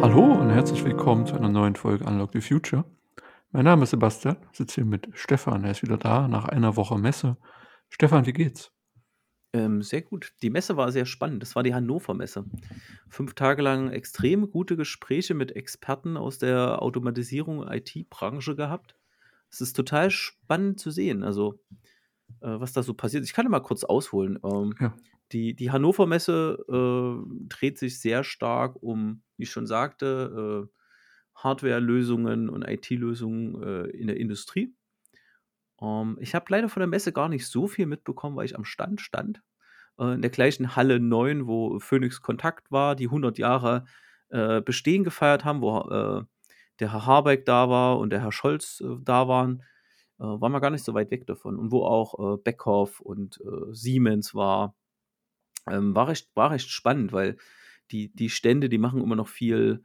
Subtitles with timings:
[0.00, 2.86] Hallo und herzlich willkommen zu einer neuen Folge Unlock the Future.
[3.52, 6.96] Mein Name ist Sebastian, sitze hier mit Stefan, er ist wieder da nach einer Woche
[6.96, 7.36] Messe.
[7.90, 8.72] Stefan, wie geht's?
[9.52, 10.32] Ähm, sehr gut.
[10.40, 11.42] Die Messe war sehr spannend.
[11.42, 12.46] Das war die Hannover Messe.
[13.10, 18.96] Fünf Tage lang extrem gute Gespräche mit Experten aus der Automatisierung IT-Branche gehabt.
[19.50, 21.60] Es ist total spannend zu sehen, also
[22.40, 23.24] was da so passiert.
[23.24, 24.38] Ich kann ja mal kurz ausholen.
[24.44, 24.96] Ähm, Ja.
[25.32, 30.74] die, die Hannover Messe äh, dreht sich sehr stark um, wie ich schon sagte, äh,
[31.34, 34.74] Hardware-Lösungen und IT-Lösungen äh, in der Industrie.
[35.80, 38.64] Ähm, ich habe leider von der Messe gar nicht so viel mitbekommen, weil ich am
[38.64, 39.42] Stand stand.
[39.98, 43.84] Äh, in der gleichen Halle 9, wo Phoenix Kontakt war, die 100 Jahre
[44.30, 46.24] äh, Bestehen gefeiert haben, wo äh,
[46.80, 49.62] der Herr Habeck da war und der Herr Scholz äh, da waren,
[50.18, 51.56] äh, waren wir gar nicht so weit weg davon.
[51.56, 54.74] Und wo auch äh, Beckhoff und äh, Siemens war,
[55.68, 57.36] ähm, war, recht, war recht spannend, weil
[57.90, 59.82] die, die Stände, die machen immer noch viel,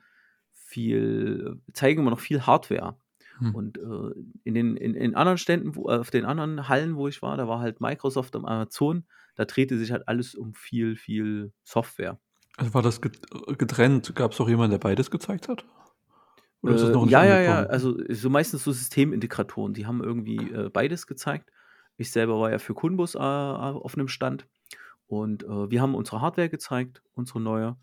[0.52, 2.98] viel, zeigen immer noch viel Hardware.
[3.39, 3.56] Hm.
[3.56, 7.08] Und äh, in den in, in anderen Ständen, wo, äh, auf den anderen Hallen, wo
[7.08, 10.95] ich war, da war halt Microsoft und Amazon, da drehte sich halt alles um viel,
[10.95, 12.20] viel Software.
[12.58, 14.14] Also war das get- getrennt?
[14.16, 15.66] Gab es auch jemanden, der beides gezeigt hat?
[16.64, 19.86] Oder ist das Äh, noch nicht ja, ja, ja, also so meistens so Systemintegratoren, die
[19.86, 21.52] haben irgendwie äh, beides gezeigt.
[21.97, 24.47] Ich selber war ja für Kunbus äh, auf einem Stand
[25.08, 27.78] und äh, wir haben unsere Hardware gezeigt, unsere neue.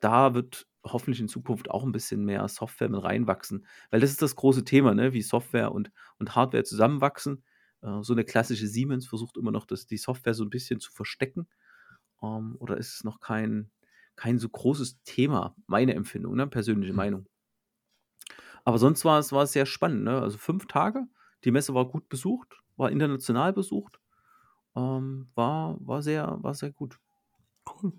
[0.00, 4.22] Da wird hoffentlich in Zukunft auch ein bisschen mehr Software mit reinwachsen, weil das ist
[4.22, 5.12] das große Thema, ne?
[5.12, 7.44] wie Software und, und Hardware zusammenwachsen.
[7.82, 10.92] Äh, so eine klassische Siemens versucht immer noch, das, die Software so ein bisschen zu
[10.92, 11.48] verstecken.
[12.22, 13.70] Ähm, oder ist es noch kein,
[14.16, 16.46] kein so großes Thema, meine Empfindung, ne?
[16.46, 16.96] persönliche Hm.
[16.96, 17.26] Meinung.
[18.68, 20.04] Aber sonst war es, war sehr spannend.
[20.04, 20.20] Ne?
[20.20, 21.06] Also fünf Tage.
[21.42, 23.98] Die Messe war gut besucht, war international besucht.
[24.76, 26.98] Ähm, war, war, sehr, war sehr gut.
[27.66, 27.94] Cool.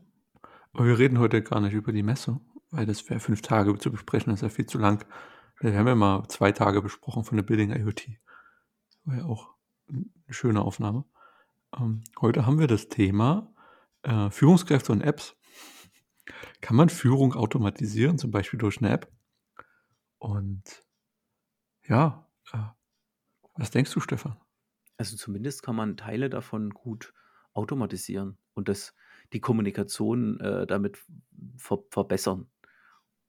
[0.72, 2.39] Aber wir reden heute gar nicht über die Messe,
[2.70, 5.03] weil das wäre fünf Tage zu besprechen, das ist ja viel zu lang.
[5.59, 8.08] Wir haben ja mal zwei Tage besprochen von der Building IoT.
[9.05, 9.49] War ja auch
[9.88, 11.04] eine schöne Aufnahme.
[11.76, 13.52] Ähm, heute haben wir das Thema
[14.04, 15.36] äh, Führungskräfte und Apps.
[16.61, 19.11] Kann man Führung automatisieren, zum Beispiel durch eine App?
[20.20, 20.86] Und
[21.88, 22.58] ja, äh,
[23.56, 24.38] was denkst du, Stefan?
[24.98, 27.14] Also zumindest kann man Teile davon gut
[27.54, 28.94] automatisieren und das,
[29.34, 31.00] die Kommunikation äh, damit
[31.58, 32.50] ver verbessern.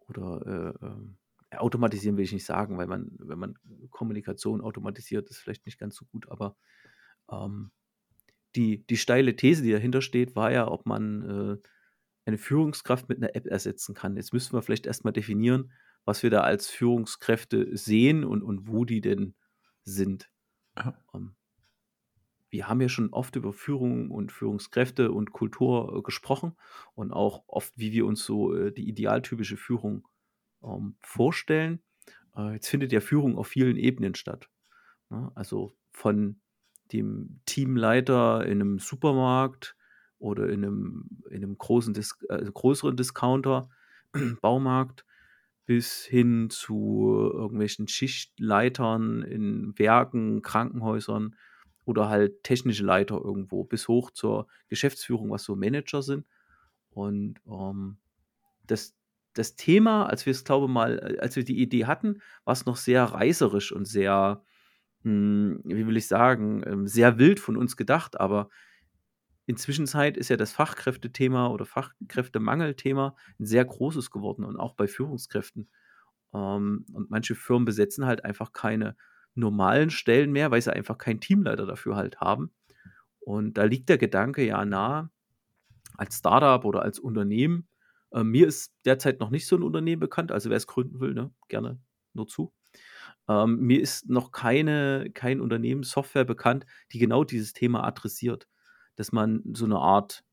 [0.09, 1.17] Oder äh, ähm,
[1.53, 3.55] automatisieren will ich nicht sagen, weil man, wenn man
[3.91, 6.57] Kommunikation automatisiert, ist vielleicht nicht ganz so gut, aber
[7.31, 7.71] ähm,
[8.57, 11.69] die, die steile These, die dahinter steht, war ja, ob man äh,
[12.25, 14.17] eine Führungskraft mit einer App ersetzen kann.
[14.17, 15.73] Jetzt müssten wir vielleicht erstmal definieren,
[16.11, 19.37] was wir da als Führungskräfte sehen und, und wo die denn
[19.85, 20.29] sind.
[20.77, 20.99] Ja.
[21.15, 21.37] Ähm,
[22.49, 26.57] wir haben ja schon oft über Führung und Führungskräfte und Kultur äh, gesprochen
[26.97, 30.09] und auch oft, wie wir uns so äh, die idealtypische Führung
[30.65, 31.81] ähm, vorstellen.
[32.37, 34.51] Äh, jetzt findet ja Führung auf vielen Ebenen statt.
[35.11, 35.31] Ne?
[35.37, 36.41] Also von
[36.93, 39.77] dem Teamleiter in einem Supermarkt
[40.19, 43.71] oder in einem, in einem großen Dis also größeren Discounter,
[44.43, 45.05] Baumarkt,
[45.71, 51.37] bis hin zu irgendwelchen Schichtleitern in Werken, Krankenhäusern
[51.85, 56.27] oder halt technische Leiter irgendwo, bis hoch zur Geschäftsführung, was so Manager sind.
[56.91, 57.99] Und ähm,
[58.67, 58.97] das,
[59.35, 62.67] das Thema, als wir es, glaube mal, äh, als wir die Idee hatten, war es
[62.67, 64.43] noch sehr reißerisch und sehr,
[65.05, 68.51] hm, wie will ich sagen, ähm, sehr wild von uns gedacht, aber
[69.51, 69.85] inzwischen
[70.17, 75.69] ist ja das Fachkräftethema oder Fachkräftemangelthema ein sehr großes geworden und auch bei Führungskräften.
[76.35, 78.97] Ähm, und manche Firmen besetzen halt einfach keine
[79.35, 82.53] normalen Stellen mehr, weil sie einfach keinen Teamleiter dafür halt haben.
[83.21, 85.11] Und da liegt der Gedanke ja nahe,
[85.97, 87.69] als Startup oder als Unternehmen.
[88.13, 91.15] Äh, mir ist derzeit noch nicht so ein Unternehmen bekannt, also wer es gründen will,
[91.15, 91.81] ne, gerne
[92.15, 92.53] nur zu.
[93.29, 98.49] Ähm, mir ist noch keine, kein Unternehmen Software bekannt, die genau dieses Thema adressiert,
[99.01, 100.25] dass man so eine Art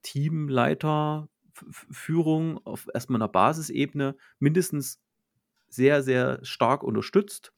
[0.00, 4.98] Teamleiter-Führung auf erstmal einer Basisebene mindestens
[5.68, 7.52] sehr, sehr stark unterstützt,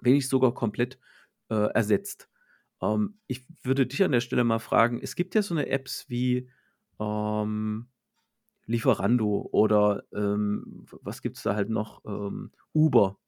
[0.00, 0.98] wenn nicht sogar komplett
[1.50, 2.30] äh, ersetzt.
[2.80, 6.08] Ähm, ich würde dich an der Stelle mal fragen, es gibt ja so eine Apps
[6.08, 6.48] wie
[6.98, 7.90] ähm,
[8.64, 12.02] Lieferando oder ähm, was gibt es da halt noch?
[12.06, 13.18] Ähm, Uber,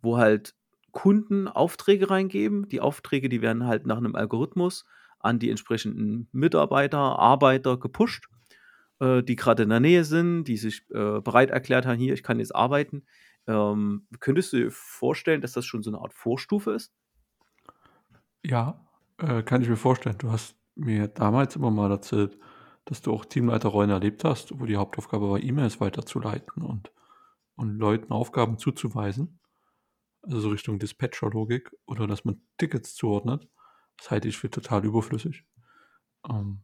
[0.00, 0.54] wo halt
[0.92, 2.66] Kunden Aufträge reingeben.
[2.70, 4.86] Die Aufträge, die werden halt nach einem Algorithmus
[5.26, 8.28] an die entsprechenden Mitarbeiter, Arbeiter gepusht,
[9.00, 12.22] äh, die gerade in der Nähe sind, die sich äh, bereit erklärt haben, hier, ich
[12.22, 13.04] kann jetzt arbeiten.
[13.46, 16.92] Ähm, könntest du dir vorstellen, dass das schon so eine Art Vorstufe ist?
[18.42, 18.86] Ja,
[19.18, 20.18] äh, kann ich mir vorstellen.
[20.18, 22.38] Du hast mir damals immer mal erzählt,
[22.84, 26.92] dass du auch Teamleiterrollen erlebt hast, wo die Hauptaufgabe war, E-Mails weiterzuleiten und,
[27.56, 29.40] und Leuten Aufgaben zuzuweisen.
[30.22, 33.48] Also so Richtung Dispatcher-Logik oder dass man Tickets zuordnet.
[33.98, 35.44] Das halte ich für total überflüssig.
[36.28, 36.60] Ähm,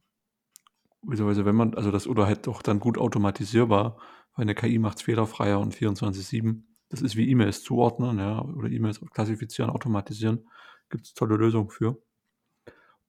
[1.02, 3.98] beziehungsweise wenn man, also das oder halt auch dann gut automatisierbar,
[4.34, 6.62] weil eine KI macht es fehlerfreier und 24-7.
[6.88, 10.48] Das ist wie E-Mails zuordnen, ja, oder E-Mails klassifizieren, automatisieren.
[10.90, 12.02] Gibt es tolle Lösungen für.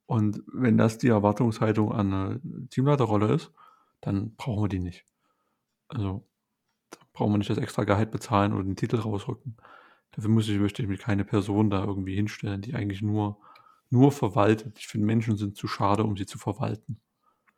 [0.06, 3.52] Und wenn das die Erwartungshaltung an eine Teamleiterrolle ist,
[4.00, 5.04] dann brauchen wir die nicht.
[5.88, 6.26] Also
[7.12, 9.56] brauchen wir nicht das extra Gehalt bezahlen oder den Titel rausrücken.
[10.12, 13.38] Dafür muss ich, möchte ich mir keine Person da irgendwie hinstellen, die eigentlich nur,
[13.90, 14.78] nur verwaltet.
[14.78, 17.00] Ich finde, Menschen sind zu schade, um sie zu verwalten.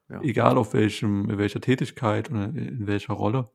[0.09, 0.21] Ja.
[0.23, 3.51] Egal auf welchem, in welcher Tätigkeit oder in welcher Rolle.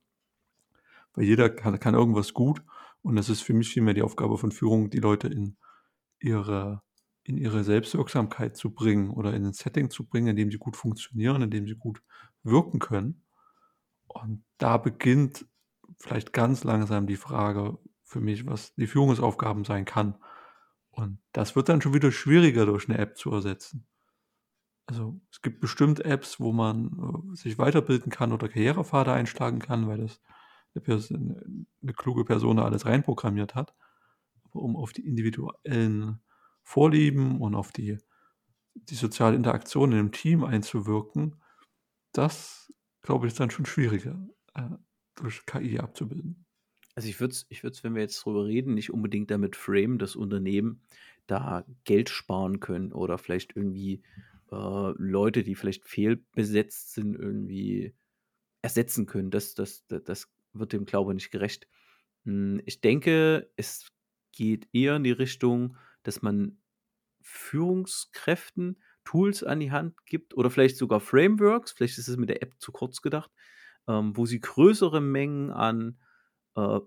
[1.14, 2.62] Weil jeder kann, kann irgendwas gut.
[3.02, 5.58] Und das ist für mich vielmehr die Aufgabe von Führung, die Leute in
[6.20, 6.82] ihre
[7.24, 10.76] in ihre Selbstwirksamkeit zu bringen oder in ein Setting zu bringen, in dem sie gut
[10.76, 12.02] funktionieren, in dem sie gut
[12.44, 13.24] wirken können.
[14.08, 15.46] Und da beginnt
[15.98, 20.16] vielleicht ganz langsam die Frage für mich, was die Führungsaufgaben sein kann.
[20.92, 23.88] Und das wird dann schon wieder schwieriger durch eine App zu ersetzen.
[24.86, 29.88] Also es gibt bestimmt Apps, wo man äh, sich weiterbilden kann oder Karrierepfade einschlagen kann,
[29.88, 30.22] weil das
[30.76, 33.74] eine, Person, eine kluge Person alles reinprogrammiert hat.
[34.44, 36.20] Aber um auf die individuellen
[36.64, 37.98] Vorlieben und auf die,
[38.74, 41.42] die soziale Interaktion in einem Team einzuwirken,
[42.12, 44.20] das, glaube ich, ist dann schon schwieriger
[44.56, 44.70] äh,
[45.16, 46.46] durch KI abzubilden.
[46.96, 50.16] Also ich würde es, ich wenn wir jetzt drüber reden, nicht unbedingt damit framen, dass
[50.16, 50.82] Unternehmen
[51.28, 54.02] da Geld sparen können oder vielleicht irgendwie
[54.52, 57.94] äh, Leute, die vielleicht fehlbesetzt sind, irgendwie
[58.62, 59.32] ersetzen können.
[59.32, 61.68] Das, das, das, das wird dem Glaube nicht gerecht.
[62.26, 63.88] Hm, ich denke, es
[64.32, 66.58] geht eher in die Richtung, dass man
[67.22, 72.44] Führungskräften Tools an die Hand gibt oder vielleicht sogar Frameworks, vielleicht ist es mit der
[72.44, 73.32] App zu kurz gedacht,
[73.88, 75.98] ähm, wo sie größere Mengen an
[76.56, 76.80] äh,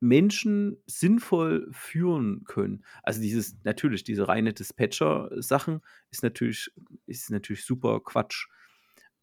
[0.00, 2.84] Menschen sinnvoll führen können.
[3.04, 5.80] Also dieses, natürlich, diese reine Dispatcher-Sachen
[6.10, 6.72] ist natürlich,
[7.06, 8.48] ist natürlich super Quatsch.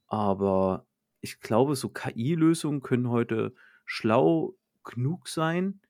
[0.07, 0.87] Aber
[1.21, 3.53] ich glaube, so KI-Lösungen können heute
[3.85, 4.55] schlau
[4.85, 5.81] genug sein,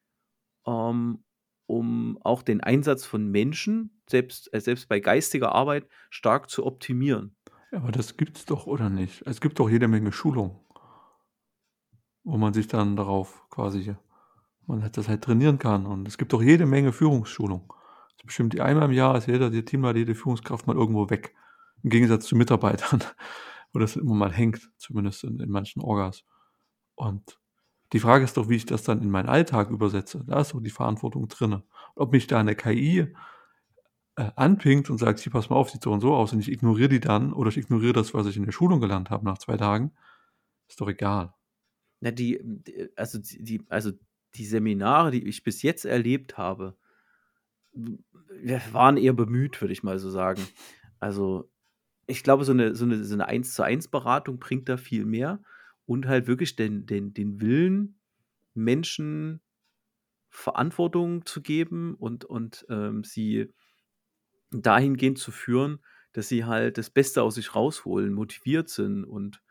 [0.65, 1.23] ähm,
[1.67, 7.35] um auch den Einsatz von Menschen, selbst, äh, selbst bei geistiger Arbeit, stark zu optimieren.
[7.71, 9.21] Ja, aber das gibt es doch, oder nicht?
[9.27, 10.59] Es gibt doch jede Menge Schulungen,
[12.29, 13.95] wo man sich dann darauf quasi,
[14.67, 15.87] man das halt trainieren kann.
[15.87, 17.73] Und es gibt doch jede Menge Führungsschulung.
[18.17, 21.33] Das bestimmt einmal im Jahr ist jeder, die Teamleiter, jede Führungskraft mal irgendwo weg.
[21.83, 23.03] Im Gegensatz zu Mitarbeitern,
[23.73, 26.23] wo das immer mal hängt, zumindest in, in manchen Orgas.
[26.93, 27.39] Und
[27.93, 30.23] die Frage ist doch, wie ich das dann in meinen Alltag übersetze.
[30.27, 31.63] Da ist doch die Verantwortung drin.
[31.95, 33.07] Ob mich da eine KI
[34.17, 36.51] äh, anpinkt und sagt, hier, pass mal auf, sieht so und so aus und ich
[36.51, 39.39] ignoriere die dann oder ich ignoriere das, was ich in der Schulung gelernt habe nach
[39.39, 39.93] zwei Tagen,
[40.67, 41.33] ist doch egal.
[42.01, 42.39] Na, die,
[42.95, 43.91] also die, also
[44.35, 46.77] die Seminare, die ich bis jetzt erlebt habe,
[48.71, 50.41] waren eher bemüht, würde ich mal so sagen.
[50.99, 51.49] Also,
[52.07, 55.05] ich glaube, so eine, so eine, so eine 1 zu 1 Beratung bringt da viel
[55.05, 55.41] mehr
[55.85, 57.99] und halt wirklich den, den, den Willen,
[58.53, 59.41] Menschen
[60.29, 63.53] Verantwortung zu geben und, und ähm, sie
[64.51, 65.79] dahingehend zu führen,
[66.13, 69.41] dass sie halt das Beste aus sich rausholen, motiviert sind und,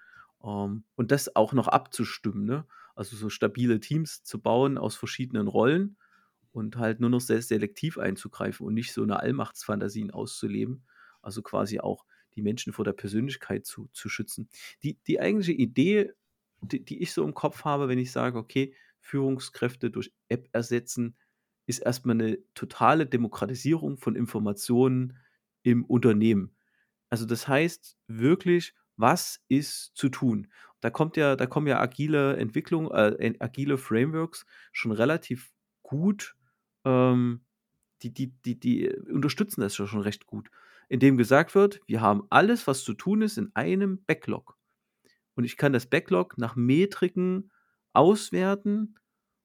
[0.42, 2.44] ähm, und das auch noch abzustimmen.
[2.44, 2.66] Ne?
[2.94, 5.96] Also so stabile Teams zu bauen aus verschiedenen Rollen
[6.52, 10.84] und halt nur noch sehr selektiv einzugreifen und nicht so eine Allmachtsfantasien auszuleben.
[11.22, 12.04] Also quasi auch
[12.34, 14.48] die Menschen vor der Persönlichkeit zu, zu schützen.
[14.82, 16.12] Die, die eigentliche Idee
[16.60, 21.16] die, die ich so im Kopf habe, wenn ich sage, okay, Führungskräfte durch App ersetzen,
[21.66, 25.16] ist erstmal eine totale Demokratisierung von Informationen
[25.62, 26.56] im Unternehmen.
[27.10, 30.48] Also das heißt wirklich, was ist zu tun?
[30.80, 35.50] Da kommt ja, da kommen ja agile Entwicklung, äh, agile Frameworks schon relativ
[35.82, 36.36] gut.
[36.84, 37.40] Ähm,
[38.02, 40.50] die, die, die, die unterstützen das schon recht gut.
[40.88, 44.58] Indem gesagt wird, wir haben alles, was zu tun ist, in einem Backlog
[45.38, 47.52] und ich kann das Backlog nach Metriken
[47.92, 48.96] auswerten.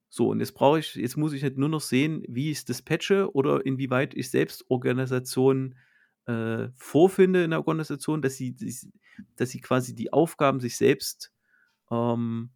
[0.10, 2.82] So, und jetzt brauche ich, jetzt muss ich halt nur noch sehen, wie ich das
[2.82, 5.76] patche oder inwieweit ich selbst Organisationen äh,
[6.76, 8.56] vorfinde in der Organisation, dass sie,
[9.36, 11.34] dass sie quasi die Aufgaben sich selbst
[11.92, 12.50] ähm,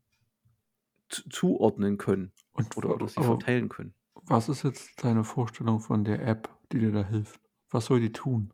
[1.10, 3.94] zuordnen können und, oder, oder sie verteilen können.
[4.24, 7.40] Was ist jetzt deine Vorstellung von der App, die dir da hilft?
[7.70, 8.54] Was soll die tun?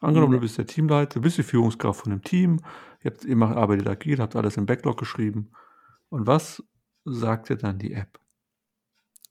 [0.00, 2.60] Angenommen, du bist der Teamleiter, du bist die Führungskraft von einem Team,
[3.02, 5.50] ihr, habt, ihr macht, arbeitet agil, habt alles im Backlog geschrieben.
[6.08, 6.62] Und was
[7.04, 8.18] sagt dir dann die App?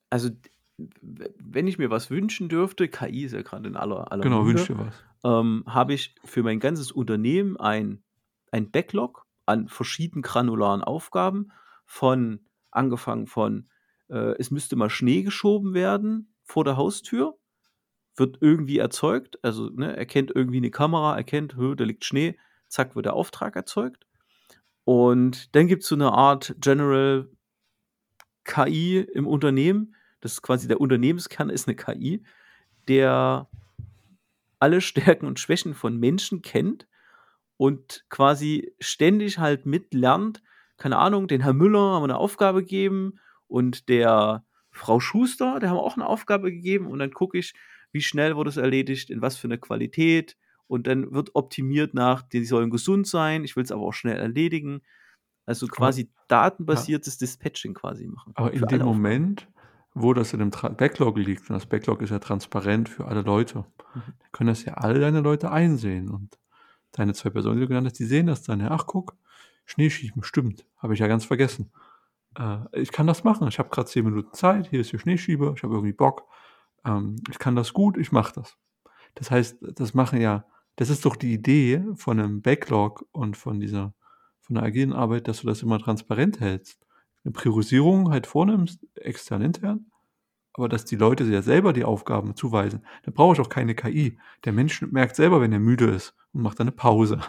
[0.09, 0.29] Also,
[0.77, 4.67] wenn ich mir was wünschen dürfte, KI ist ja gerade in aller, aller Genau, wünsch
[4.67, 5.03] dir was.
[5.23, 8.03] Ähm, habe ich für mein ganzes Unternehmen ein,
[8.51, 11.51] ein Backlog an verschiedenen granularen Aufgaben
[11.85, 13.69] von angefangen von
[14.09, 17.37] äh, es müsste mal Schnee geschoben werden vor der Haustür,
[18.15, 23.05] wird irgendwie erzeugt, also ne, erkennt irgendwie eine Kamera, erkennt, da liegt Schnee, zack, wird
[23.05, 24.05] der Auftrag erzeugt.
[24.83, 27.29] Und dann gibt es so eine Art General
[28.43, 29.95] KI im Unternehmen.
[30.21, 32.23] Das ist quasi der Unternehmenskern, ist eine KI,
[32.87, 33.47] der
[34.59, 36.87] alle Stärken und Schwächen von Menschen kennt
[37.57, 40.41] und quasi ständig halt mitlernt.
[40.77, 45.69] Keine Ahnung, den Herr Müller haben wir eine Aufgabe gegeben und der Frau Schuster, der
[45.69, 47.53] haben wir auch eine Aufgabe gegeben und dann gucke ich,
[47.91, 50.37] wie schnell wurde es erledigt, in was für eine Qualität
[50.67, 54.17] und dann wird optimiert nach, die sollen gesund sein, ich will es aber auch schnell
[54.17, 54.81] erledigen.
[55.45, 57.25] Also quasi datenbasiertes ja.
[57.25, 58.33] Dispatching quasi machen.
[58.35, 59.47] Aber in dem Moment,
[60.01, 63.65] wo das in Tra Backlog liegt, und das Backlog ist ja transparent für alle Leute,
[63.93, 64.01] mhm.
[64.31, 66.09] können das ja alle deine Leute einsehen.
[66.09, 66.39] Und
[66.91, 68.59] deine zwei Personen, die du genannt hast, die sehen das dann.
[68.59, 69.15] Ja, ach guck,
[69.65, 71.71] Schneeschieben, stimmt, habe ich ja ganz vergessen.
[72.37, 73.47] Äh, ich kann das machen.
[73.47, 76.23] Ich habe gerade zehn Minuten Zeit, hier ist die Schneeschiebe, ich habe irgendwie Bock.
[76.85, 78.57] Ähm, ich kann das gut, ich mache das.
[79.15, 80.45] Das heißt, das machen ja
[80.79, 83.93] das ist doch die Idee von einem Backlog und von dieser
[84.39, 86.87] von der agilen Arbeit, dass du das immer transparent hältst.
[87.23, 89.91] Eine Priorisierung halt vornimmst, extern, intern,
[90.53, 92.85] aber dass die Leute ja selber die Aufgaben zuweisen.
[93.03, 94.17] Da brauche ich auch keine KI.
[94.45, 97.19] Der Mensch merkt selber, wenn er müde ist und macht dann eine Pause.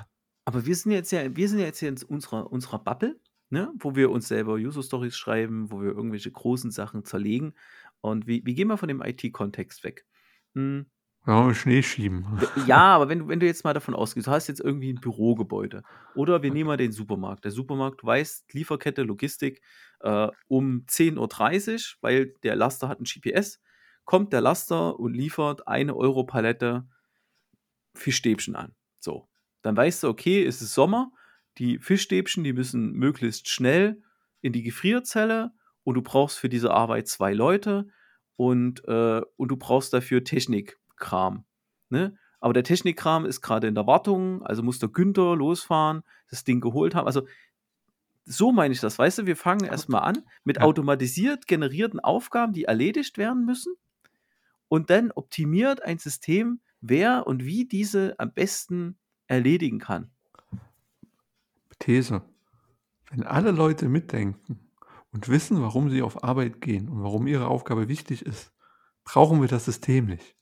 [0.45, 3.21] Aber wir sind jetzt ja, wir sind jetzt hier in unserer, unserer Bubble,
[3.51, 7.55] ne, wo wir uns selber User Stories schreiben, wo wir irgendwelche großen Sachen zerlegen.
[8.01, 10.07] Und wie, wie gehen wir von dem IT-Kontext weg?
[10.55, 10.87] Hm,
[11.27, 12.27] ja, Schnee schieben.
[12.67, 15.83] Ja, aber wenn, wenn du jetzt mal davon ausgehst, du hast jetzt irgendwie ein Bürogebäude.
[16.15, 17.45] Oder wir nehmen mal den Supermarkt.
[17.45, 19.63] Der Supermarkt weiß, Lieferkette, Logistik,
[20.01, 23.61] äh, um 10.30 Uhr, weil der Laster hat ein GPS,
[24.05, 26.89] kommt der Laster und liefert eine Euro Palette
[27.95, 28.75] Fischstäbchen an.
[28.99, 29.29] So.
[29.63, 31.13] Dann weißt du, okay, es ist Sommer,
[31.59, 34.03] die Fischstäbchen, die müssen möglichst schnell
[34.41, 35.53] in die Gefrierzelle
[35.85, 37.89] und du brauchst für diese Arbeit zwei Leute
[38.37, 41.45] und, äh, und du brauchst dafür Technik, Kram.
[41.89, 42.17] Ne?
[42.39, 46.61] Aber der Technikkram ist gerade in der Wartung, also muss der Günther losfahren, das Ding
[46.61, 47.07] geholt haben.
[47.07, 47.27] Also
[48.25, 50.63] so meine ich das, weißt du, wir fangen erstmal an mit ja.
[50.63, 53.75] automatisiert generierten Aufgaben, die erledigt werden müssen.
[54.69, 60.11] Und dann optimiert ein System, wer und wie diese am besten erledigen kann.
[61.81, 62.23] These.
[63.11, 64.61] Wenn alle Leute mitdenken
[65.11, 68.53] und wissen, warum sie auf Arbeit gehen und warum ihre Aufgabe wichtig ist,
[69.05, 70.37] brauchen wir das System nicht.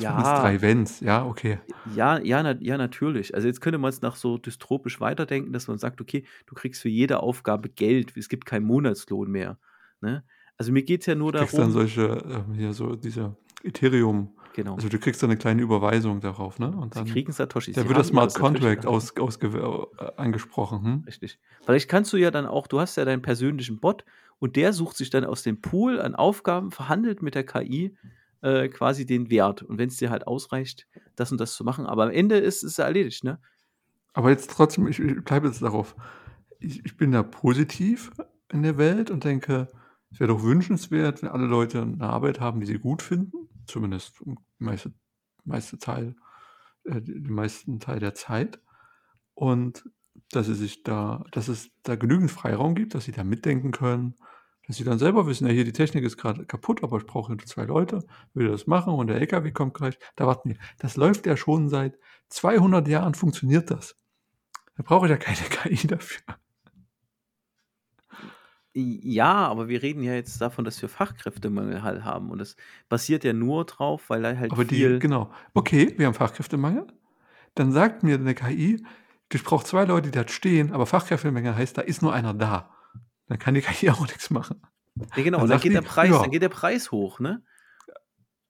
[0.00, 0.40] Ja.
[0.40, 1.58] drei Wenns, ja, okay.
[1.94, 3.34] Ja, ja, na, ja, natürlich.
[3.34, 6.82] Also jetzt könnte man es nach so dystropisch weiterdenken, dass man sagt, okay, du kriegst
[6.82, 9.58] für jede Aufgabe Geld, es gibt keinen Monatslohn mehr.
[10.00, 10.24] Ne?
[10.56, 11.50] Also mir geht es ja nur du darum.
[11.50, 14.34] Du kriegst dann solche, äh, hier so diese Ethereum.
[14.54, 14.74] Genau.
[14.74, 16.68] Also du kriegst dann eine kleine Überweisung darauf, ne?
[16.76, 17.74] Und dann, Sie kriegen Satoshis.
[17.74, 19.78] Da wird das Smart Contract aus, aus, äh,
[20.16, 20.84] angesprochen.
[20.84, 21.02] Hm?
[21.06, 21.38] Richtig.
[21.64, 24.04] Vielleicht kannst du ja dann auch, du hast ja deinen persönlichen Bot
[24.38, 27.96] und der sucht sich dann aus dem Pool an Aufgaben, verhandelt mit der KI
[28.42, 29.62] äh, quasi den Wert.
[29.62, 31.86] Und wenn es dir halt ausreicht, das und das zu machen.
[31.86, 33.40] Aber am Ende ist es erledigt, ne?
[34.12, 35.96] Aber jetzt trotzdem, ich, ich bleibe jetzt darauf.
[36.58, 38.10] Ich, ich bin da positiv
[38.50, 39.68] in der Welt und denke,
[40.10, 43.48] es wäre doch wünschenswert, wenn alle Leute eine Arbeit haben, die sie gut finden.
[43.66, 44.92] Zumindest die meiste,
[45.44, 46.14] meiste Teil,
[46.84, 48.60] äh, den meisten Teil der Zeit.
[49.34, 49.88] Und
[50.30, 54.14] dass sie sich da, dass es da genügend Freiraum gibt, dass sie da mitdenken können,
[54.66, 57.36] dass sie dann selber wissen, ja, hier die Technik ist gerade kaputt, aber ich brauche
[57.38, 58.04] zwei Leute,
[58.34, 59.98] will das machen und der LKW kommt gleich.
[60.16, 60.56] Da warten wir.
[60.78, 63.96] Das läuft ja schon seit 200 Jahren, funktioniert das.
[64.76, 66.22] Da brauche ich ja keine KI dafür.
[68.74, 72.56] Ja, aber wir reden ja jetzt davon, dass wir Fachkräftemangel halt haben und das
[72.88, 74.94] basiert ja nur drauf, weil er halt aber viel...
[74.94, 75.30] Die, genau.
[75.52, 76.86] Okay, wir haben Fachkräftemangel.
[77.54, 78.82] Dann sagt mir eine KI,
[79.30, 82.70] ich brauche zwei Leute, die da stehen, aber Fachkräftemangel heißt, da ist nur einer da.
[83.32, 84.60] Dann kann die KI auch nichts machen.
[85.16, 86.20] Ja, genau, dann, dann geht, der Preis, ja.
[86.20, 87.42] dann geht der Preis hoch, ne?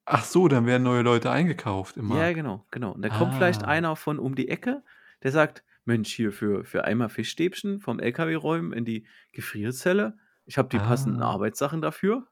[0.03, 2.17] Ach so, dann werden neue Leute eingekauft immer.
[2.17, 2.91] Ja, genau, genau.
[2.91, 3.17] Und da ah.
[3.17, 4.83] kommt vielleicht einer von um die Ecke,
[5.23, 10.17] der sagt, Mensch, hier für, für einmal Fischstäbchen vom LKW räumen in die Gefrierzelle.
[10.43, 10.85] Ich habe die ah.
[10.85, 12.27] passenden Arbeitssachen dafür.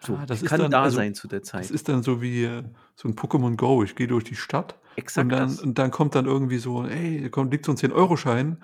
[0.00, 1.62] So, ah, das kann dann, da also, sein zu der Zeit.
[1.62, 2.64] Das ist dann so wie äh,
[2.96, 3.82] so ein Pokémon Go.
[3.82, 7.30] Ich gehe durch die Stadt Exakt und dann, und dann kommt dann irgendwie so, ey,
[7.30, 8.58] kommt, liegt so ein 10-Euro-Schein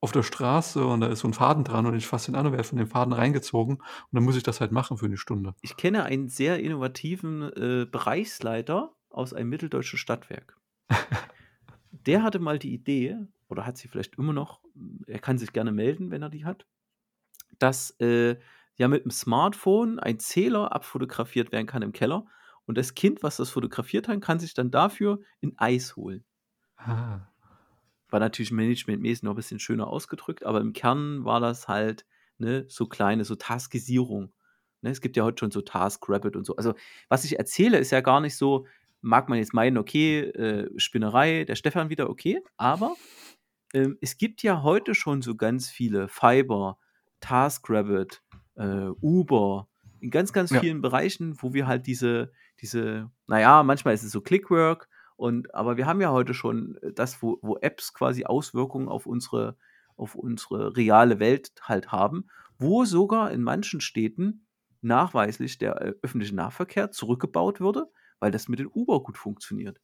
[0.00, 2.46] auf der Straße und da ist so ein Faden dran und ich fasse den an
[2.46, 5.18] und werde von dem Faden reingezogen und dann muss ich das halt machen für eine
[5.18, 5.54] Stunde.
[5.60, 10.56] Ich kenne einen sehr innovativen äh, Bereichsleiter aus einem mitteldeutschen Stadtwerk.
[11.92, 14.62] Der hatte mal die Idee, oder hat sie vielleicht immer noch,
[15.06, 16.66] er kann sich gerne melden, wenn er die hat,
[17.58, 18.36] dass äh,
[18.76, 22.24] ja mit dem Smartphone ein Zähler abfotografiert werden kann im Keller
[22.64, 26.24] und das Kind, was das fotografiert hat, kann sich dann dafür ein Eis holen.
[26.76, 27.29] Ah.
[28.10, 32.04] War natürlich managementmäßig noch ein bisschen schöner ausgedrückt, aber im Kern war das halt
[32.38, 34.32] ne, so kleine, so Taskisierung.
[34.82, 36.56] Ne, es gibt ja heute schon so TaskRabbit und so.
[36.56, 36.74] Also,
[37.08, 38.66] was ich erzähle, ist ja gar nicht so,
[39.02, 42.96] mag man jetzt meinen, okay, äh, Spinnerei, der Stefan wieder, okay, aber
[43.74, 46.78] ähm, es gibt ja heute schon so ganz viele Fiber,
[47.20, 48.22] TaskRabbit,
[48.56, 49.68] äh, Uber,
[50.00, 50.60] in ganz, ganz Ja.
[50.60, 54.88] vielen Bereichen, wo wir halt diese, diese, naja, manchmal ist es so Clickwork,
[55.20, 59.04] und, aber wir haben ja heute schon äh, das, wo, wo Apps quasi Auswirkungen auf
[59.04, 59.58] unsere,
[59.96, 64.46] auf unsere reale Welt halt haben, wo sogar in manchen Städten
[64.80, 69.78] nachweislich der äh, öffentliche Nahverkehr zurückgebaut würde, weil das mit den Uber gut funktioniert.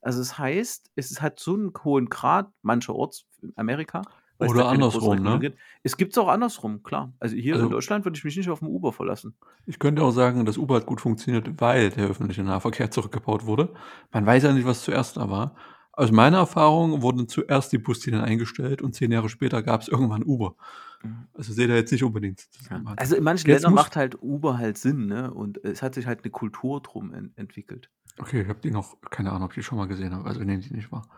[0.00, 4.00] Also das heißt, es hat so einen hohen Grad mancherorts in Amerika.
[4.38, 5.38] Oder andersrum, ne?
[5.40, 5.58] gibt.
[5.82, 7.12] Es gibt es auch andersrum, klar.
[7.18, 9.34] Also hier in Also Deutschland würde ich mich nicht auf den Uber verlassen.
[9.66, 13.74] ich könnte auch sagen, dass Uber hat gut funktioniert, weil der öffentliche Nahverkehr zurückgebaut wurde.
[14.12, 15.56] Man weiß ja nicht, was zuerst da war.
[15.92, 20.22] Aus meiner Erfahrung wurden zuerst die Buslinien eingestellt und zehn Jahre später gab es irgendwann
[20.22, 20.54] Uber.
[21.02, 21.26] Mhm.
[21.34, 22.80] Also seht ihr jetzt nicht unbedingt Ja.
[22.94, 25.32] Also in manchen Jetzt Ländern macht halt Uber halt Sinn, ne?
[25.34, 27.90] Und es hat sich halt eine Kultur drum en entwickelt.
[28.20, 30.38] Okay, ich habe die noch, keine Ahnung, ob ich die schon mal gesehen habe, also
[30.40, 31.08] nehme die nicht wahr.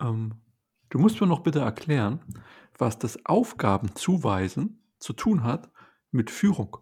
[0.00, 0.32] Ähm,
[0.90, 2.20] du musst mir noch bitte erklären,
[2.78, 5.70] was das Aufgabenzuweisen zu tun hat
[6.10, 6.78] mit Führung.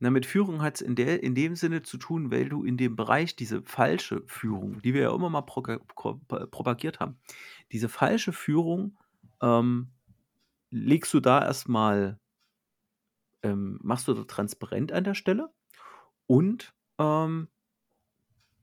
[0.00, 2.96] Na, mit Führung hat es in, in dem Sinne zu tun, weil du in dem
[2.96, 6.20] Bereich diese falsche Führung, die wir ja immer mal proga- pro-
[6.50, 7.18] propagiert haben,
[7.72, 8.98] diese falsche Führung
[9.40, 9.92] ähm,
[10.70, 12.20] legst du da erstmal,
[13.42, 15.54] ähm, machst du da transparent an der Stelle
[16.26, 17.48] und ähm,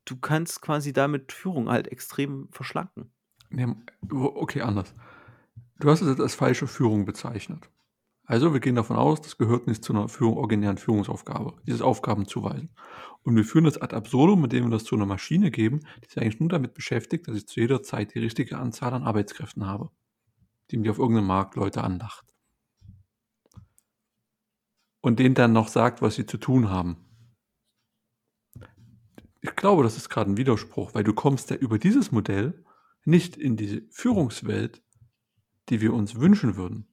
[0.05, 3.11] du kannst quasi damit Führung halt extrem verschlanken.
[4.01, 4.95] Wo- okay, anders.
[5.79, 7.69] Du hast es jetzt als falsche Führung bezeichnet.
[8.25, 12.69] Also wir gehen davon aus, das gehört nicht zu einer Führung, originären Führungsaufgabe, dieses Aufgabenzuweisen.
[13.23, 16.17] Und wir führen das ad absurdum, indem wir das zu einer Maschine geben, die sich
[16.17, 19.89] eigentlich nur damit beschäftigt, dass ich zu jeder Zeit die richtige Anzahl an Arbeitskräften habe,
[20.69, 22.25] die mir auf irgendeinem Markt Leute anlacht.
[25.01, 26.97] Und denen dann noch sagt, was sie zu tun haben.
[29.41, 32.63] Ich glaube, das ist gerade ein Widerspruch, weil du kommst ja über dieses Modell
[33.05, 34.83] nicht in diese Führungswelt,
[35.69, 36.87] die wir uns wünschen würden.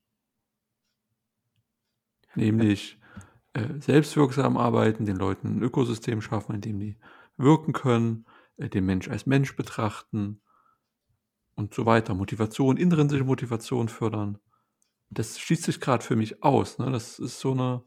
[2.35, 2.99] Nämlich
[3.55, 6.97] äh, selbstwirksam arbeiten, den Leuten ein Ökosystem schaffen, in dem die
[7.37, 10.41] wirken können, äh, den Mensch als Mensch betrachten
[11.55, 12.15] und so weiter.
[12.15, 14.39] Motivation, intrinsische Motivation fördern.
[15.11, 16.79] Das schließt sich gerade für mich aus.
[16.79, 16.91] Ne?
[16.91, 17.83] Das ist so eine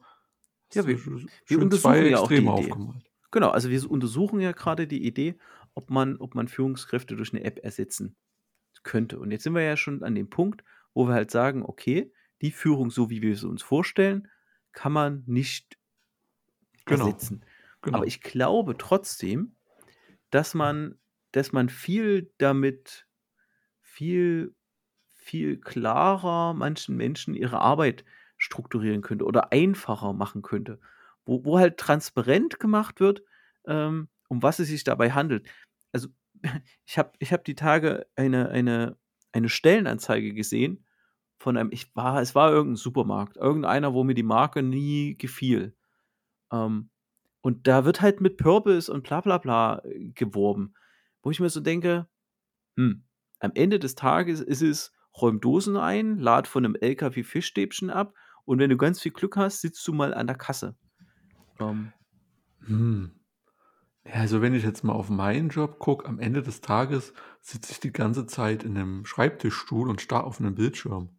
[0.73, 2.71] Ja, wir- schön wir untersuchen zwei ja auch die Extreme Idee.
[2.71, 3.10] aufgemalt.
[3.31, 5.37] Genau, also wir untersuchen ja gerade die Idee,
[5.73, 8.17] ob man, ob man Führungskräfte durch eine App ersetzen
[8.83, 9.19] könnte.
[9.19, 10.63] Und jetzt sind wir ja schon an dem Punkt,
[10.93, 14.29] wo wir halt sagen, okay, die Führung, so wie wir sie uns vorstellen,
[14.73, 15.77] kann man nicht
[16.85, 17.05] Genau.
[17.05, 17.45] ersetzen.
[17.81, 17.99] Genau.
[17.99, 19.55] Aber ich glaube trotzdem,
[20.31, 20.99] dass man,
[21.31, 23.07] dass man viel damit,
[23.81, 24.55] viel,
[25.07, 28.05] viel klarer manchen Menschen ihre Arbeit
[28.37, 30.79] strukturieren könnte oder einfacher machen könnte.
[31.25, 33.23] Wo, wo halt transparent gemacht wird,
[33.67, 35.47] ähm, um was es sich dabei handelt.
[35.91, 36.09] Also
[36.85, 38.97] ich habe ich hab die Tage eine, eine,
[39.31, 40.85] eine Stellenanzeige gesehen
[41.37, 45.75] von einem, ich war, es war irgendein Supermarkt, irgendeiner, wo mir die Marke nie gefiel.
[46.51, 46.89] Ähm,
[47.41, 50.75] und da wird halt mit Purpose und bla bla bla äh, geworben.
[51.23, 52.07] Wo ich mir so denke,
[52.77, 53.03] hm,
[53.39, 58.13] am Ende des Tages ist es, räum Dosen ein, lad von einem LKW Fischstäbchen ab
[58.45, 60.75] und wenn du ganz viel Glück hast, sitzt du mal an der Kasse.
[61.61, 61.93] Ähm,
[62.65, 63.11] Hm.
[64.05, 67.71] Ja, also wenn ich jetzt mal auf meinen Job gucke, am Ende des Tages sitze
[67.73, 71.09] ich die ganze Zeit in einem Schreibtischstuhl und starr auf einen Bildschirm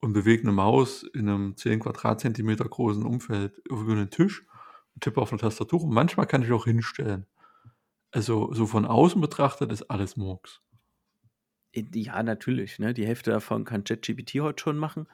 [0.00, 4.46] und bewege eine Maus in einem 10 Quadratzentimeter großen Umfeld über einen Tisch
[4.94, 7.26] und tippe auf eine Tastatur und manchmal kann ich auch hinstellen.
[8.12, 10.62] Also so von außen betrachtet ist alles Murks.
[11.74, 12.94] Ja, natürlich, ne?
[12.94, 15.06] Die Hälfte davon kann ChatGPT heute schon machen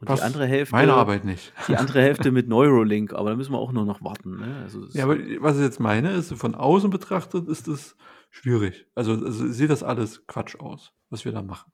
[0.00, 0.20] und Was?
[0.20, 1.52] die andere Hälfte, Meine Arbeit nicht.
[1.68, 4.36] die andere Hälfte mit Neuralink, aber da müssen wir auch nur noch warten.
[4.38, 4.60] Ne?
[4.62, 7.96] Also Ja, aber was ich jetzt meine, ist, von außen betrachtet ist es
[8.30, 8.86] schwierig.
[8.94, 11.72] Also, also sieht das alles Quatsch aus, was wir da machen.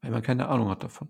[0.00, 1.08] Weil man keine Ahnung hat davon.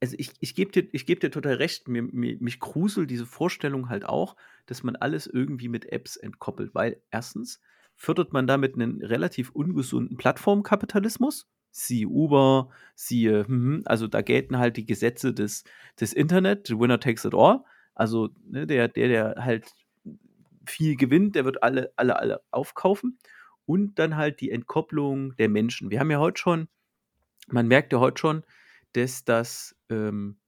[0.00, 3.26] also ich, ich gebe dir, ich geb dir total recht, mir, mir, mich gruselt diese
[3.26, 7.60] Vorstellung halt auch, dass man alles irgendwie mit Apps entkoppelt, weil erstens
[8.02, 14.76] fördert man damit einen relativ ungesunden Plattformkapitalismus, siehe Uber, siehe, hm, also da gelten halt
[14.76, 15.62] die Gesetze des,
[16.00, 17.60] des Internet, the winner takes it all,
[17.94, 19.72] also ne, der, der, der halt
[20.66, 23.18] viel gewinnt, der wird alle, alle, alle aufkaufen.
[23.66, 25.90] Und dann halt die Entkopplung der Menschen.
[25.90, 26.66] Wir haben ja heute schon,
[27.46, 28.42] man merkt ja heute schon,
[28.94, 30.38] dass das ähm,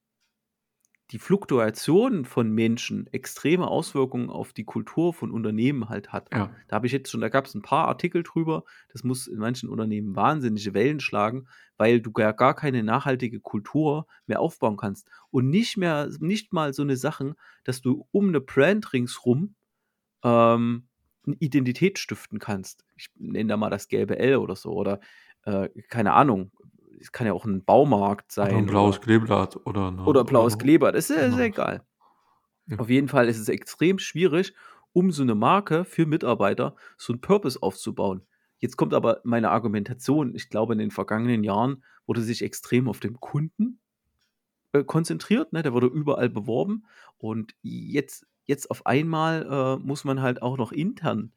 [1.15, 6.29] die Fluktuation von Menschen extreme Auswirkungen auf die Kultur von Unternehmen halt hat.
[6.33, 6.51] Ja.
[6.67, 9.39] Da habe ich jetzt schon, da gab es ein paar Artikel drüber, das muss in
[9.39, 11.47] manchen Unternehmen wahnsinnige Wellen schlagen,
[11.77, 15.09] weil du ja gar keine nachhaltige Kultur mehr aufbauen kannst.
[15.31, 19.55] Und nicht mehr, nicht mal so eine Sachen, dass du um eine Brand ringsrum
[20.25, 20.89] ähm,
[21.29, 22.85] eine Identität stiften kannst.
[22.97, 24.73] Ich nenne da mal das gelbe L oder so.
[24.73, 24.99] Oder
[25.45, 26.51] äh, keine Ahnung,
[27.01, 28.49] es kann ja auch ein Baumarkt sein.
[28.49, 31.39] Oder ein blaues Kleeblatt oder eine, oder blaues Kleeblatt, ist, ja- genau.
[31.39, 31.83] egal.
[32.67, 32.79] Ja.
[32.79, 34.55] Auf jeden Fall ist es extrem schwierig,
[34.93, 38.23] um so eine Marke für Mitarbeiter so einen Purpose aufzubauen.
[38.59, 40.35] Jetzt kommt aber meine Argumentation.
[40.35, 43.81] Ich glaube, in den vergangenen Jahren wurde sich extrem auf den Kunden
[44.73, 45.53] äh, konzentriert.
[45.53, 45.63] Ne?
[45.63, 46.87] Der wurde überall beworben.
[47.19, 49.47] Und jetzt, jetzt auf einmal
[49.81, 51.33] äh, muss man halt auch noch intern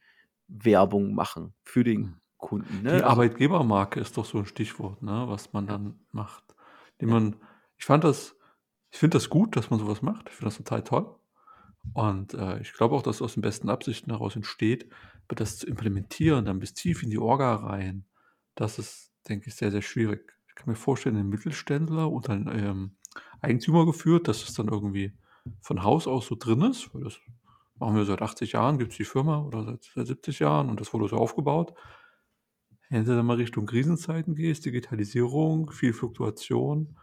[0.47, 2.13] Werbung machen für den Hm.
[2.37, 2.79] Kunden.
[2.79, 2.93] Die Ne?
[2.93, 6.43] Also, Arbeitgebermarke ist doch so ein Stichwort, ne, was man dann macht.
[7.01, 7.35] Die man,
[7.77, 8.35] ich fand das,
[8.91, 10.29] ich finde das gut, dass man sowas macht.
[10.29, 11.15] Ich finde das total toll.
[11.93, 14.89] Und äh, ich glaube auch, dass aus den besten Absichten heraus entsteht,
[15.27, 18.05] aber das zu implementieren, dann bis tief in die Orga rein,
[18.55, 20.33] das ist, denke ich, sehr, sehr schwierig.
[20.47, 22.91] Ich kann mir vorstellen, ein Mittelständler unter einen ähm,
[23.41, 25.13] Eigentümer geführt, dass es dann irgendwie
[25.61, 27.19] von Haus aus so drin ist, weil das
[27.75, 30.81] machen wir seit 80 Jahren, gibt es die Firma oder seit, seit 70 Jahren und
[30.81, 31.73] das wurde so aufgebaut.
[32.89, 36.97] Wenn du dann mal Richtung Krisenzeiten gehst, Digitalisierung, viel Fluktuation,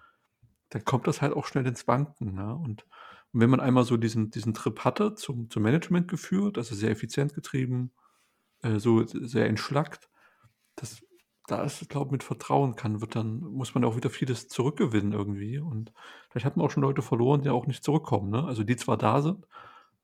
[0.71, 2.35] dann kommt das halt auch schnell ins Wanken.
[2.35, 2.55] Ne?
[2.55, 2.87] Und,
[3.33, 6.91] und wenn man einmal so diesen, diesen Trip hatte zum, zum Management geführt, also sehr
[6.91, 7.93] effizient getrieben,
[8.63, 10.09] äh, so sehr entschlackt,
[10.77, 11.03] das,
[11.47, 15.13] da ist glaube ich, mit Vertrauen kann, wird dann, muss man auch wieder vieles zurückgewinnen
[15.13, 15.59] irgendwie.
[15.59, 15.93] Und
[16.31, 18.31] vielleicht hat man auch schon Leute verloren, die auch nicht zurückkommen.
[18.31, 18.45] Ne?
[18.45, 19.47] Also die zwar da sind,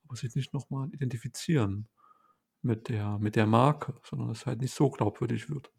[0.05, 1.87] aber sich nicht nochmal identifizieren
[2.63, 5.71] mit der, mit der Marke, sondern es halt nicht so glaubwürdig wird.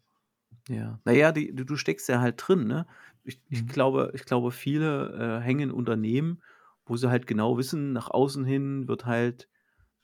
[0.69, 0.99] Ja.
[1.05, 2.87] Naja, die, du, du steckst ja halt drin, ne?
[3.23, 3.67] Ich, ich Mhm.
[3.67, 6.41] glaube, ich glaube, viele äh, hängen Unternehmen,
[6.85, 9.49] wo sie halt genau wissen, nach außen hin wird halt,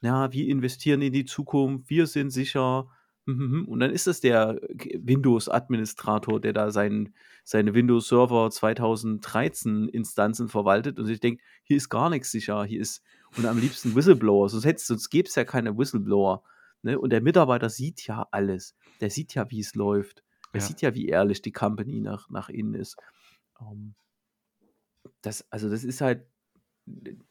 [0.02, 2.90] ja, wir investieren in die Zukunft, wir sind sicher.
[3.28, 3.68] hm, hm, hm.
[3.70, 7.14] Und dann ist es der Windows-Administrator, der da sein,
[7.44, 13.04] seine Windows-Server 2013-Instanzen verwaltet und sich denkt, hier ist gar nichts sicher, hier ist,
[13.38, 16.44] und am liebsten Whistleblower, sonst, sonst gäbe es ja keine Whistleblower.
[16.82, 17.00] Ne?
[17.00, 18.76] Und der Mitarbeiter sieht ja alles.
[19.02, 20.24] Der sieht ja, wie es läuft.
[20.54, 20.66] Er Ja.
[20.66, 22.98] sieht ja, wie ehrlich die Company nach, nach innen ist.
[23.62, 23.96] Ähm,
[25.22, 26.26] das, also das ist halt,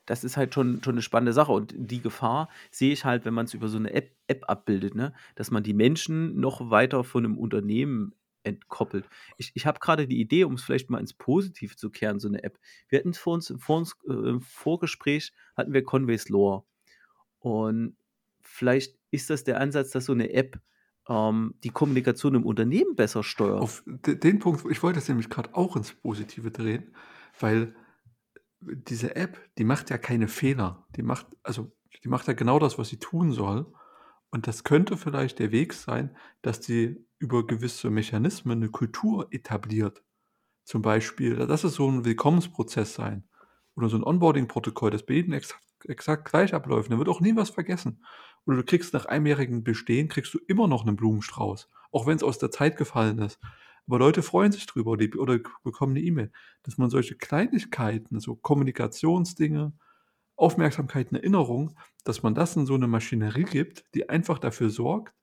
[0.06, 1.52] das ist halt schon, schon eine spannende Sache.
[1.52, 4.94] Und die Gefahr sehe ich halt, wenn man es über so eine App, App abbildet,
[4.94, 5.14] ne?
[5.34, 9.08] dass man die Menschen noch weiter von einem Unternehmen entkoppelt.
[9.36, 12.28] Ich, ich habe gerade die Idee, um es vielleicht mal ins Positive zu kehren, so
[12.28, 12.58] eine App.
[12.88, 16.64] Wir hatten vor uns, vor uns äh, im Vorgespräch hatten wir Conway's Lore.
[17.40, 17.96] Und
[18.40, 20.60] vielleicht ist das der Ansatz, dass so eine App
[21.08, 23.60] ähm, die Kommunikation im Unternehmen besser steuert.
[23.60, 26.94] Auf de- den Punkt, ich wollte das nämlich gerade auch ins Positive drehen,
[27.40, 27.74] weil
[28.60, 30.86] diese App, die macht ja keine Fehler.
[30.96, 33.72] Die macht, also die macht ja genau das, was sie tun soll.
[34.30, 40.02] Und das könnte vielleicht der Weg sein, dass die über gewisse Mechanismen eine Kultur etabliert.
[40.64, 43.28] Zum Beispiel, das ist so ein Willkommensprozess sein.
[43.74, 46.92] Oder so ein Onboarding-Protokoll, das bei jedem exakt, exakt gleich abläuft.
[46.92, 48.04] Da wird auch nie was vergessen.
[48.48, 51.68] Oder du kriegst nach einjährigem Bestehen, kriegst du immer noch einen Blumenstrauß.
[51.92, 53.38] Auch wenn es aus der Zeit gefallen ist.
[53.86, 56.32] Aber Leute freuen sich drüber die, oder bekommen eine E-Mail.
[56.62, 59.74] Dass man solche Kleinigkeiten, so Kommunikationsdinge,
[60.34, 65.14] Aufmerksamkeit, Erinnerung, dass man das in so eine Maschinerie gibt, die einfach dafür sorgt,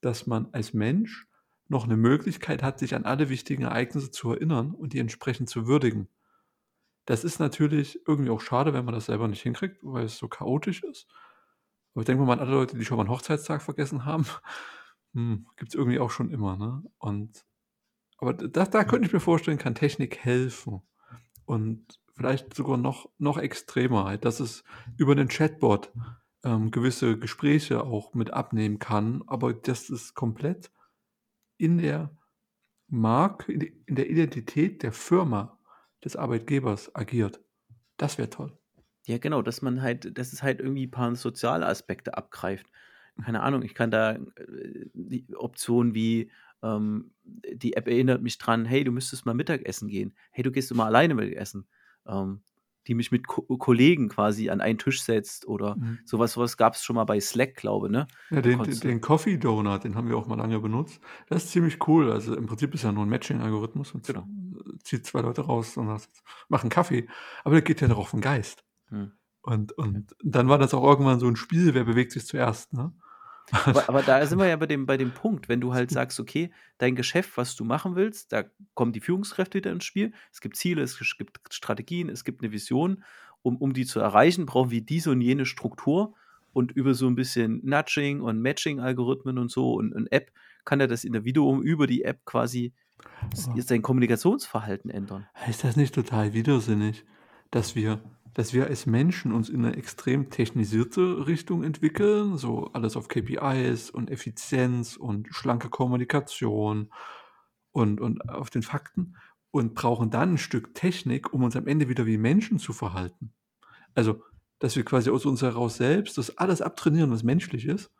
[0.00, 1.28] dass man als Mensch
[1.68, 5.68] noch eine Möglichkeit hat, sich an alle wichtigen Ereignisse zu erinnern und die entsprechend zu
[5.68, 6.08] würdigen.
[7.04, 10.26] Das ist natürlich irgendwie auch schade, wenn man das selber nicht hinkriegt, weil es so
[10.26, 11.06] chaotisch ist.
[11.96, 14.26] Aber ich denke mal an alle Leute, die schon mal einen Hochzeitstag vergessen haben,
[15.14, 16.58] hm, gibt es irgendwie auch schon immer.
[16.58, 16.82] Ne?
[16.98, 17.46] Und,
[18.18, 20.82] aber da, da könnte ich mir vorstellen, kann Technik helfen.
[21.46, 24.62] Und vielleicht sogar noch, noch extremer, halt, dass es
[24.98, 25.90] über einen Chatbot
[26.44, 30.70] ähm, gewisse Gespräche auch mit abnehmen kann, aber dass es komplett
[31.56, 32.14] in der
[32.90, 35.58] die- in der Identität der Firma,
[36.04, 37.40] des Arbeitgebers agiert.
[37.96, 38.58] Das wäre toll.
[39.06, 42.66] Ja, genau, dass man halt, dass es halt irgendwie ein paar soziale Aspekte abgreift.
[43.24, 44.20] Keine Ahnung, ich kann da äh,
[44.92, 46.30] die Optionen wie,
[46.62, 50.14] ähm, die App erinnert mich dran, hey, du müsstest mal Mittagessen gehen.
[50.32, 51.66] Hey, du gehst immer alleine Mittagessen.
[52.06, 52.42] Ähm,
[52.86, 55.98] die mich mit Ko Kollegen quasi an einen Tisch setzt oder Mhm.
[56.04, 58.06] sowas, sowas gab es schon mal bei Slack, glaube ne?
[58.30, 61.00] Ja, Da den, den, Coffee Donut, den haben wir auch mal lange benutzt.
[61.28, 62.12] Das ist ziemlich cool.
[62.12, 64.28] Also im Prinzip ist ja nur ein Matching-Algorithmus und genau.
[64.84, 67.08] zieht zwei Leute raus und hast- machen Kaffee.
[67.42, 68.62] Aber der geht ja doch auf den Geist.
[68.88, 69.12] Hm.
[69.42, 72.72] Und, und dann war das auch irgendwann so ein Spiel, wer bewegt sich zuerst.
[72.72, 72.92] Ne?
[73.64, 76.18] Aber, aber da sind wir ja bei dem, bei dem Punkt, wenn du halt sagst,
[76.18, 78.44] okay, dein Geschäft, was du machen willst, da
[78.74, 80.12] kommen die Führungskräfte wieder ins Spiel.
[80.32, 83.04] Es gibt Ziele, es gibt Strategien, es gibt eine Vision.
[83.42, 86.14] um, um die zu erreichen, brauchen wir diese und jene Struktur
[86.52, 90.32] und über so ein bisschen Nudging und Matching-Algorithmen und so und, und App
[90.64, 92.72] kann er das Individuum über die App quasi
[93.32, 95.28] sein Kommunikationsverhalten ändern.
[95.36, 97.04] heißt das nicht total widersinnig,
[97.50, 98.00] dass wir,
[98.36, 103.88] dass wir als Menschen uns in eine extrem technisierte Richtung entwickeln, so alles auf KPIs
[103.88, 106.92] und Effizienz und schlanke Kommunikation
[107.72, 109.16] und, und auf den Fakten
[109.52, 113.32] und brauchen dann ein Stück Technik, um uns am Ende wieder wie Menschen zu verhalten.
[113.94, 114.22] Also,
[114.58, 117.90] dass wir quasi aus uns heraus selbst das alles abtrainieren, was menschlich ist,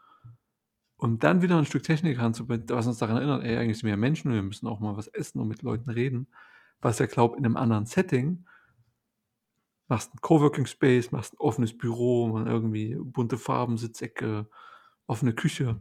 [0.98, 3.96] und dann wieder ein Stück Technik ranzubringen, was uns daran erinnert, ey, eigentlich sind wir
[3.96, 6.28] Menschen, wir müssen auch mal was essen und mit Leuten reden,
[6.82, 8.44] was ja glaubt, in einem anderen Setting
[9.88, 14.48] machst einen Coworking Space, machst ein offenes Büro, man irgendwie bunte Farben, Sitzecke,
[15.06, 15.80] offene Küche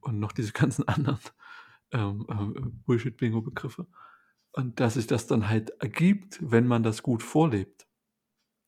[0.00, 1.18] und noch diese ganzen anderen
[1.92, 3.86] ähm, ähm, Bullshit-Bingo-Begriffe.
[4.52, 7.86] Und dass sich das dann halt ergibt, wenn man das gut vorlebt.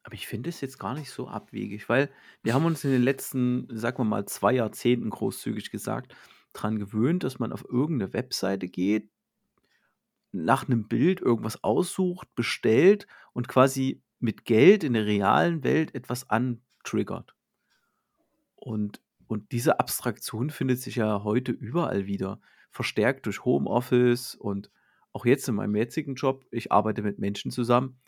[0.05, 2.11] Aber ich finde es jetzt gar nicht so abwegig, weil
[2.43, 6.15] wir haben uns in den letzten, sagen wir mal, zwei Jahrzehnten großzügig gesagt,
[6.53, 9.11] daran gewöhnt, dass man auf irgendeine Webseite geht,
[10.33, 16.31] nach einem Bild irgendwas aussucht, bestellt und quasi mit Geld in der realen Welt etwas
[16.31, 17.35] antriggert.
[18.55, 24.71] Und, und diese Abstraktion findet sich ja heute überall wieder, verstärkt durch Homeoffice und
[25.13, 26.47] auch jetzt in meinem jetzigen Job.
[26.51, 27.99] Ich arbeite mit Menschen zusammen,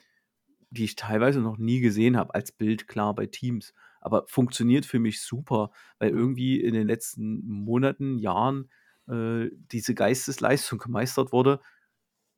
[0.71, 3.75] die ich teilweise noch nie gesehen habe, als Bild klar bei Teams.
[4.01, 8.71] Aber funktioniert für mich super, weil irgendwie in den letzten Monaten, Jahren
[9.09, 11.61] äh, diese Geistesleistung gemeistert wurde.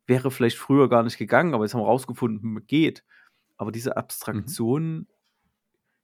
[0.06, 3.04] Wäre vielleicht früher gar nicht gegangen, aber jetzt haben wir rausgefunden, geht.
[3.58, 3.96] Aber diese Mhm.
[3.96, 5.08] Abstraktion,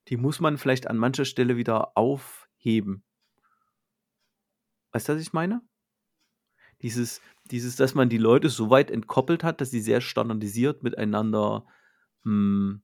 [0.09, 3.03] die muss man vielleicht an mancher Stelle wieder aufheben.
[4.93, 5.61] Weißt du, was ich meine?
[6.83, 11.65] Dieses, dieses, dass man die Leute so weit entkoppelt hat, dass sie sehr standardisiert miteinander
[12.25, 12.83] hm,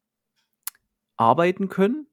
[1.19, 2.07] arbeiten können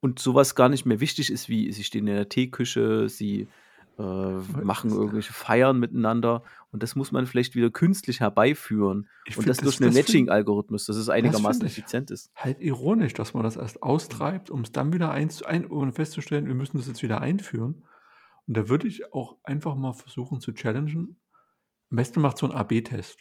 [0.00, 3.48] und sowas gar nicht mehr wichtig ist, wie sie stehen in der Teeküche, sie
[3.98, 9.36] äh, machen das- irgendwelche Feiern miteinander und das muss man vielleicht wieder künstlich herbeiführen Ich
[9.36, 12.30] und find das durch das- einen das Matching-Algorithmus, dass es einigermaßen ich- effizient ist.
[12.34, 16.46] Halt ironisch, dass man das erst austreibt, um es dann wieder eins, ein, um festzustellen,
[16.46, 17.84] wir müssen das jetzt wieder einführen.
[18.46, 21.16] Und da würde ich auch einfach mal versuchen zu challengen.
[21.90, 23.18] Am besten macht so ein AB-Test.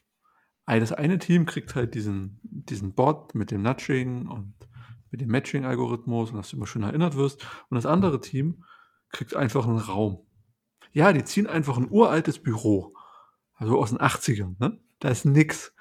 [0.66, 4.56] Das eine Team kriegt halt diesen, diesen Bot mit dem Nudging und
[5.12, 7.46] mit dem Matching-Algorithmus und dass du immer schön erinnert wirst.
[7.70, 8.64] Und das andere Team
[9.12, 10.26] kriegt einfach einen Raum.
[10.94, 12.96] Ja, die ziehen einfach ein uraltes Büro.
[13.56, 14.80] Also aus den 80ern, ne?
[15.00, 15.74] Da ist nix.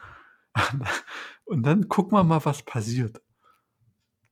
[1.44, 3.20] Und dann gucken wir mal, was passiert.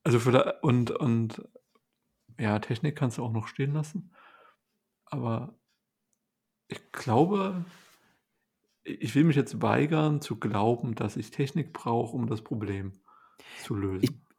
[0.03, 1.43] Also für da, und, und
[2.39, 4.15] ja, Technik kannst du auch noch stehen lassen.
[5.05, 5.55] Aber
[6.69, 7.65] ich glaube,
[8.85, 12.93] ich will mich jetzt weigern zu glauben, dass ich Technik brauche, um das Problem
[13.63, 14.05] zu lösen.
[14.05, 14.30] Ich-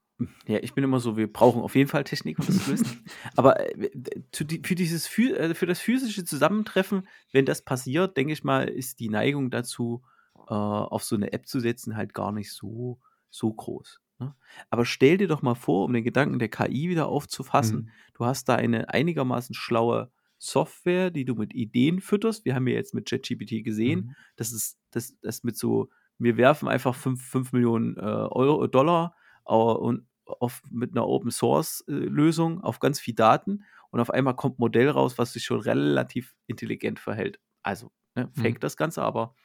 [0.47, 3.05] Ja, ich bin immer so, wir brauchen auf jeden Fall Technik, um das zu lösen.
[3.35, 3.89] Aber äh,
[4.33, 9.09] für, dieses, äh, für das physische Zusammentreffen, wenn das passiert, denke ich mal, ist die
[9.09, 10.03] Neigung dazu,
[10.47, 13.99] äh, auf so eine App zu setzen, halt gar nicht so, so groß.
[14.19, 14.35] Ne?
[14.69, 17.89] Aber stell dir doch mal vor, um den Gedanken der KI wieder aufzufassen, Mhm.
[18.15, 22.45] du hast da eine einigermaßen schlaue Software, die du mit Ideen fütterst.
[22.45, 24.15] Wir haben ja jetzt mit ChatGPT gesehen, Mhm.
[24.37, 30.05] das ist das, das mit so, wir werfen einfach 5, Millionen äh, Euro, Dollar und
[30.39, 34.55] auf, mit einer Open Source äh, Lösung auf ganz viel Daten und auf einmal kommt
[34.59, 37.39] ein Modell raus, was sich schon relativ intelligent verhält.
[37.63, 38.59] Also, ne, fake Mhm.
[38.61, 39.35] das Ganze, aber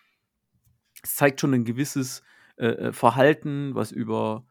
[1.02, 2.22] es zeigt schon ein gewisses
[2.56, 4.46] äh, äh, Verhalten, was über,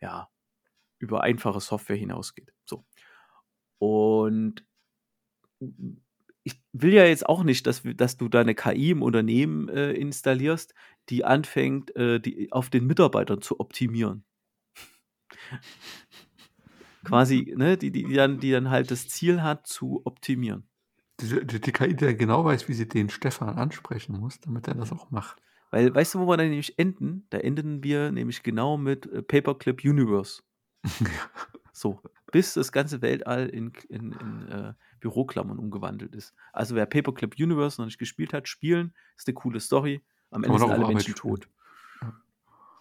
[0.00, 0.28] ja,
[0.98, 2.52] über einfache Software hinausgeht.
[2.64, 2.86] So.
[3.78, 4.64] Und
[6.44, 10.74] ich will ja jetzt auch nicht, dass, dass du deine KI im Unternehmen äh, installierst,
[11.10, 14.24] die anfängt, äh, die, auf den Mitarbeitern zu optimieren.
[17.04, 20.68] Quasi, ne, die, die, die, dann, die dann halt das Ziel hat, zu optimieren.
[21.20, 24.68] Die, die, die KI, die ja genau weiß, wie sie den Stefan ansprechen muss, damit
[24.68, 25.40] er das auch macht.
[25.70, 27.26] Weil, weißt du, wo wir dann nämlich enden?
[27.30, 30.42] Da enden wir nämlich genau mit äh, Paperclip Universe.
[31.78, 32.00] So,
[32.32, 36.34] bis das ganze Weltall in, in, in äh, Büroklammern umgewandelt ist.
[36.52, 40.02] Also wer Paperclip Universe noch nicht gespielt hat, spielen, ist eine coole Story.
[40.32, 41.48] Am Ende sind alle Menschen tot.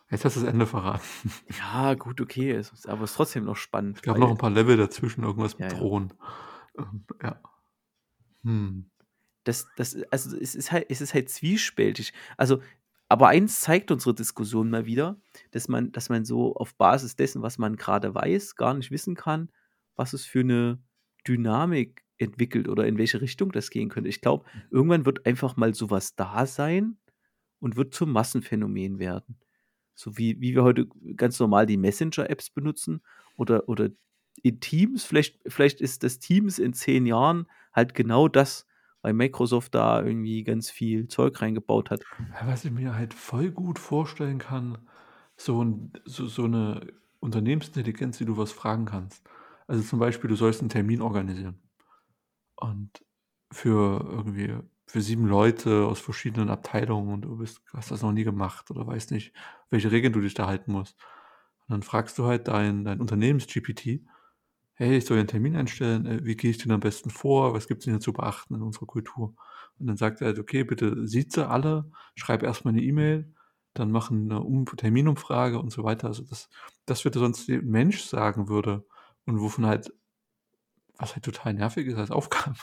[0.10, 1.04] Jetzt hast du das Ende verraten.
[1.58, 3.98] Ja, gut, okay, ist, aber es ist trotzdem noch spannend.
[3.98, 5.80] Es gab noch ein paar Level dazwischen, irgendwas mit Ja, ja.
[5.80, 6.14] Drohnen.
[6.78, 7.42] Ähm, ja.
[8.44, 8.90] Hm.
[9.44, 12.14] das, das, also es ist halt, es ist halt zwiespältig.
[12.38, 12.62] Also,
[13.10, 15.20] aber eins zeigt unsere Diskussion mal wieder,
[15.52, 19.16] dass man, dass man so auf Basis dessen, was man gerade weiß, gar nicht wissen
[19.16, 19.50] kann,
[19.96, 20.80] was es für eine
[21.28, 24.10] Dynamik entwickelt oder in welche Richtung das gehen könnte.
[24.10, 26.98] Ich glaube, irgendwann wird einfach mal sowas da sein
[27.60, 29.38] und wird zum Massenphänomen werden.
[29.98, 33.02] So wie, wie wir heute ganz normal die Messenger-Apps benutzen
[33.36, 33.90] oder, oder
[34.44, 35.04] in Teams.
[35.04, 38.68] Vielleicht, vielleicht ist das Teams in zehn Jahren halt genau das,
[39.02, 42.04] weil Microsoft da irgendwie ganz viel Zeug reingebaut hat.
[42.46, 44.78] Was ich mir halt voll gut vorstellen kann,
[45.36, 49.28] so, ein, so, so eine Unternehmensintelligenz, die du was fragen kannst.
[49.66, 51.60] Also zum Beispiel, du sollst einen Termin organisieren.
[52.56, 53.04] Und
[53.52, 54.58] für irgendwie
[54.88, 58.88] für sieben Leute aus verschiedenen Abteilungen und du bist, hast das noch nie gemacht oder
[58.88, 59.34] weißt nicht,
[59.70, 60.96] welche Regeln du dich da halten musst.
[61.68, 64.02] Und dann fragst du halt dein, dein Unternehmens-GPT,
[64.76, 67.68] hey, ich soll einen Termin einstellen, äh, wie gehe ich denn am besten vor, was
[67.68, 69.36] gibt es denn hier zu beachten in unserer Kultur?
[69.78, 73.34] Und dann sagt er halt, okay, bitte sieze alle, schreib erstmal eine E-Mail,
[73.74, 76.08] dann machen eine um Terminumfrage und so weiter.
[76.08, 76.50] Also das,
[76.86, 78.86] das würde sonst ein Mensch sagen würde
[79.26, 79.92] und wovon halt,
[80.98, 82.56] was halt total nervig ist als Aufgabe.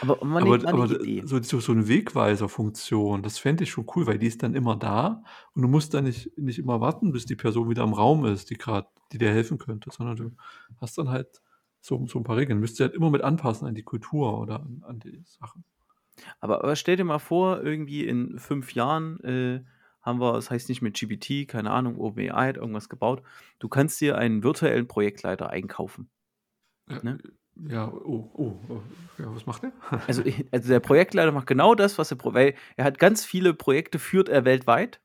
[0.00, 0.88] Aber man Aber, nimmt mal aber
[1.26, 4.76] so, so, so eine Wegweiser-Funktion, das fände ich schon cool, weil die ist dann immer
[4.76, 5.22] da
[5.54, 8.50] und du musst dann nicht, nicht immer warten, bis die Person wieder im Raum ist,
[8.50, 10.30] die gerade, die dir helfen könnte, sondern du
[10.80, 11.40] hast dann halt
[11.80, 12.60] so, so ein paar Regeln.
[12.60, 15.64] Müsst ihr halt immer mit anpassen an die Kultur oder an, an die Sachen.
[16.40, 19.64] Aber, aber stell dir mal vor, irgendwie in fünf Jahren äh,
[20.00, 23.22] haben wir, das heißt nicht mit GPT, keine Ahnung, OpenAI hat irgendwas gebaut.
[23.58, 26.10] Du kannst dir einen virtuellen Projektleiter einkaufen.
[26.88, 27.18] Ja, Ne?
[27.56, 28.82] Ja oh, oh, oh,
[29.18, 29.72] ja, was macht der?
[30.06, 33.98] Also, also der Projektleiter macht genau das, was er, weil er hat ganz viele Projekte,
[33.98, 35.00] führt er weltweit.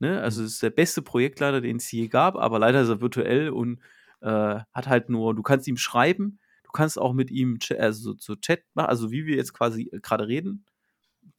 [0.00, 0.20] Ne?
[0.20, 3.50] Also es ist der beste Projektleiter, den es je gab, aber leider ist er virtuell
[3.50, 3.80] und
[4.20, 8.16] äh, hat halt nur, du kannst ihm schreiben, du kannst auch mit ihm also so,
[8.18, 10.64] so Chat machen, also wie wir jetzt quasi gerade reden,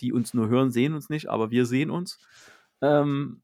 [0.02, 2.20] die uns nur hören, sehen uns nicht, aber wir sehen uns,
[2.82, 3.41] ähm,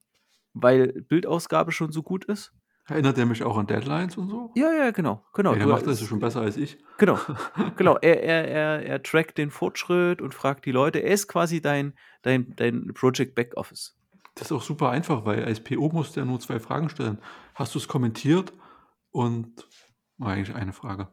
[0.53, 2.53] weil Bildausgabe schon so gut ist.
[2.91, 4.51] Erinnert er mich auch an Deadlines und so?
[4.55, 5.53] Ja, ja, genau, genau.
[5.53, 6.77] Ja, Du- macht das schon besser als ich.
[6.97, 7.17] Genau,
[7.77, 7.97] genau.
[7.97, 10.99] Er, er, er, er trackt den Fortschritt und fragt die Leute.
[10.99, 13.95] Er ist quasi dein, dein, dein Project Backoffice.
[14.35, 17.17] Das ist auch super einfach, weil als PO musst du ja nur zwei Fragen stellen.
[17.55, 18.53] Hast du es kommentiert
[19.11, 19.67] und
[20.19, 21.07] oh, eigentlich eine Frage.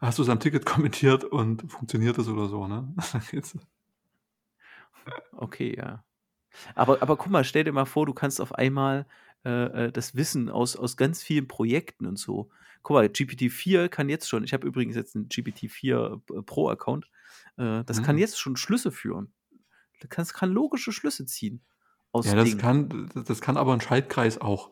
[0.00, 2.94] Hast du es am Ticket kommentiert und funktioniert es oder so, ne?
[5.32, 6.04] Okay, ja.
[6.74, 9.06] Aber, aber guck mal, stell dir mal vor, du kannst auf einmal
[9.44, 12.50] äh, äh, das Wissen aus, aus ganz vielen Projekten und so.
[12.82, 17.06] Guck mal, GPT-4 kann jetzt schon, ich habe übrigens jetzt einen GPT-4 Pro-Account,
[17.56, 18.20] äh, das kann Mhm.
[18.20, 19.32] jetzt schon Schlüsse führen.
[20.10, 21.62] Das kann, logische Schlüsse ziehen
[22.12, 22.58] aus Ja, das Dingen.
[22.60, 24.70] kann, das- kann aber ein Schaltkreis auch.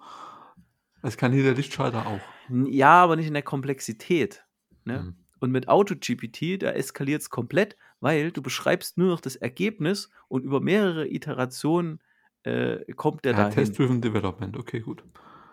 [1.01, 2.21] Das kann hier der Lichtschalter auch.
[2.69, 4.45] Ja, aber nicht in der Komplexität.
[4.85, 5.03] Ne?
[5.03, 5.17] Mhm.
[5.41, 10.45] Und mit AutoGPT, da eskaliert es komplett, weil du beschreibst nur noch das Ergebnis und
[10.45, 12.01] über mehrere Iterationen
[12.45, 13.55] äh, kommt der Ja, dahin.
[13.55, 15.05] Test-Driven Development, okay, gut.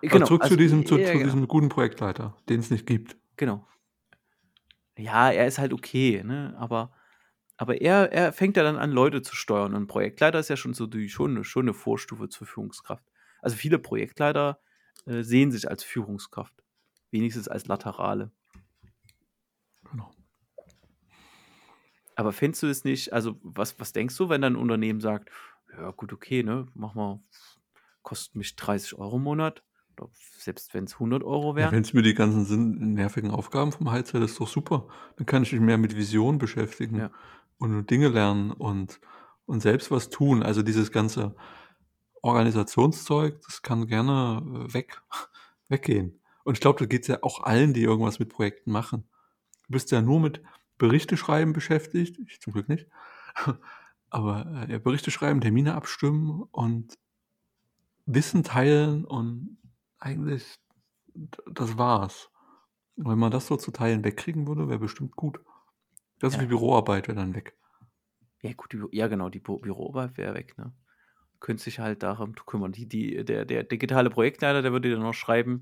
[0.02, 2.70] Genau, Aber zurück also, zu, diesem, zu, ja, zu genau, diesem guten Projektleiter, den es
[2.72, 3.18] nicht gibt.
[3.38, 3.66] genau.
[4.98, 6.56] Ja, er ist halt okay, ne?
[6.58, 6.94] Aber,
[7.58, 9.74] aber er, er fängt ja dann an, Leute zu steuern.
[9.74, 13.06] Und ein Projektleiter ist ja schon so die, schon, eine, schon eine Vorstufe zur Führungskraft.
[13.42, 14.60] Also viele Projektleiter
[15.06, 16.54] äh, sehen sich als Führungskraft.
[17.12, 18.32] Wenigstens als Laterale.
[19.90, 20.12] Genau.
[22.16, 25.30] Aber findest du es nicht, also was, was denkst du, wenn dann ein Unternehmen sagt,
[25.78, 27.20] ja gut, okay, ne, mach mal,
[28.02, 29.64] kostet mich 30 Euro im Monat,
[30.38, 31.72] selbst wenn es 100 Euro Ja, wären?
[31.74, 34.88] wenn es mir die ganzen sinn- nervigen Aufgaben vom Hals hält, ist doch super.
[35.18, 37.12] Dann kann ich mich mehr mit Vision beschäftigen Ja.
[37.58, 39.00] und Dinge lernen und,
[39.46, 40.42] und selbst was tun.
[40.42, 41.36] Also dieses ganze
[42.22, 45.02] Organisationszeug, das kann gerne äh, weg,
[45.70, 46.20] weggehen.
[46.44, 49.04] Und ich glaube, da geht es ja auch allen, die irgendwas mit Projekten machen.
[49.68, 50.42] Du bist ja nur mit
[50.78, 52.88] Berichte schreiben beschäftigt, ich zum Glück nicht.
[54.10, 56.98] Aber äh, Berichte schreiben, Termine abstimmen und
[58.06, 59.58] Wissen teilen und
[60.00, 60.56] eigentlich
[61.52, 62.30] das war's.
[62.96, 65.40] Und wenn man das so zu teilen wegkriegen würde, wäre bestimmt gut.
[66.20, 66.44] Das ist Ja.
[66.44, 67.56] wie Büroarbeit wäre dann weg.
[68.42, 70.74] Ja, gut, die, ja genau, die Bü- Büroarbeit wäre weg, ne?
[71.40, 72.74] Könnte sich halt darum kümmern.
[72.74, 75.62] Die, die, der, der digitale Projektleiter, der würde dir noch schreiben,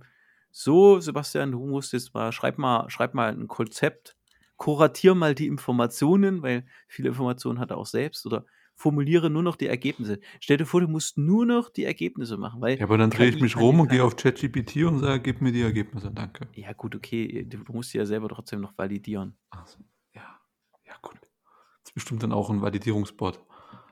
[0.52, 4.17] so, Sebastian, du musst jetzt mal, schreib mal, schreib mal ein Konzept,
[4.58, 9.56] kuratier mal die Informationen, weil viele Informationen hat er auch selbst, oder formuliere nur noch
[9.56, 10.20] die Ergebnisse.
[10.40, 13.30] Stell dir vor, du musst nur noch die Ergebnisse machen, weil Ja, aber dann drehe
[13.30, 16.48] ich mich kann rum und gehe auf ChatGPT und sage, gib mir die Ergebnisse, danke.
[16.54, 19.36] Ja, gut, okay, du du musst die ja selber trotzdem noch validieren.
[19.50, 19.80] Ach so,
[20.14, 20.40] ja,
[20.86, 21.20] ja gut.
[21.22, 23.42] Das ist bestimmt dann auch ein Validierungsbot.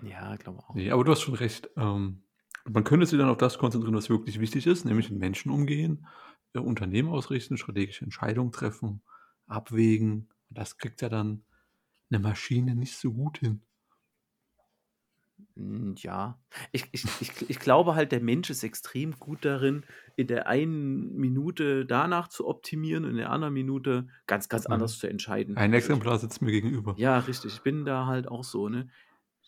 [0.04, 0.76] Ja, glaube auch.
[0.76, 1.70] Nee, aber du hast schon recht.
[1.78, 2.24] Ähm,
[2.66, 6.06] man könnte sich dann auf das konzentrieren, was wirklich wichtig ist, nämlich mit Menschen umgehen,
[6.54, 9.02] äh, Unternehmen ausrichten, strategische Entscheidungen treffen,
[9.48, 10.30] abwägen.
[10.56, 11.44] Und das kriegt ja dann
[12.10, 13.62] eine Maschine nicht so gut hin.
[15.56, 16.40] Hm, Ja,
[16.72, 19.84] ich, ich, ich, ich glaube halt, der Mensch ist extrem gut darin,
[20.16, 24.74] in der einen Minute danach zu optimieren und in der anderen Minute ganz, ganz Mhm.
[24.74, 25.56] anders zu entscheiden.
[25.58, 26.96] Ein Exemplar sitzt mir gegenüber.
[26.98, 27.54] ja, richtig.
[27.56, 28.90] Ich bin da halt auch so, ne?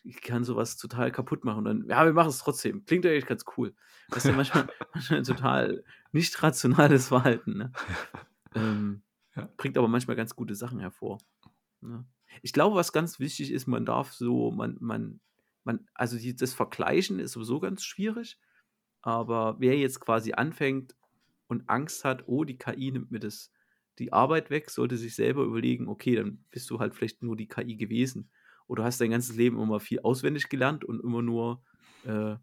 [0.04, 1.60] ich kann sowas total kaputt machen.
[1.60, 2.86] Und dann, ja, wir machen es trotzdem.
[2.86, 3.76] Klingt eigentlich ganz cool.
[4.10, 5.84] Das ist ja manchmal, manchmal ein total
[6.14, 7.58] nicht rationales Verhalten.
[7.58, 7.72] Ne?
[8.56, 9.04] Ähm,
[9.38, 9.50] Ja.
[9.58, 11.20] Bringt aber manchmal ganz gute Sachen hervor.
[11.82, 12.06] Ne?
[12.42, 15.20] Ich glaube, was ganz wichtig ist, man darf so, man, man,
[15.64, 18.40] man, also das Vergleichen ist sowieso ganz schwierig.
[19.02, 20.96] Aber wer jetzt quasi anfängt
[21.48, 23.54] und Angst hat, oh, die KI nimmt mir das,
[24.00, 27.48] die Arbeit weg, sollte sich selber überlegen, okay, dann bist du halt vielleicht nur die
[27.48, 28.30] KI gewesen.
[28.68, 31.64] Oder hast dein ganzes Leben immer viel auswendig gelernt und immer nur
[32.04, 32.36] äh,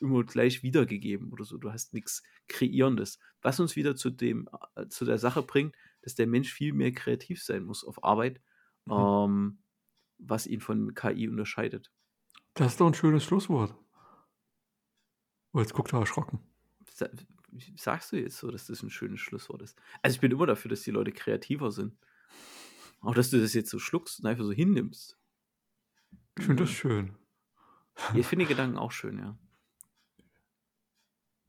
[0.00, 1.58] immer gleich wiedergegeben oder so.
[1.58, 3.18] Du hast nichts Kreierendes.
[3.42, 5.74] Was uns wieder zu dem, äh, zu der Sache bringt,
[6.04, 8.40] dass der Mensch viel mehr kreativ sein muss auf Arbeit,
[8.86, 8.92] Mhm.
[8.92, 9.58] ähm,
[10.18, 11.90] was ihn von KI unterscheidet.
[12.54, 13.74] Das ist doch ein schönes Schlusswort.
[15.52, 16.38] Oh, jetzt guckt er erschrocken.
[16.92, 17.08] Sa-
[17.76, 19.80] Sagst du jetzt so, dass das ein schönes Schlusswort ist?
[20.02, 21.96] Also ich bin immer dafür, dass die Leute kreativer sind.
[23.00, 25.16] Auch dass du das jetzt so schluckst und einfach so hinnimmst.
[26.38, 27.16] Ich finde das schön.
[27.96, 29.38] Ja, Ich finde den Gedanken auch schön, ja.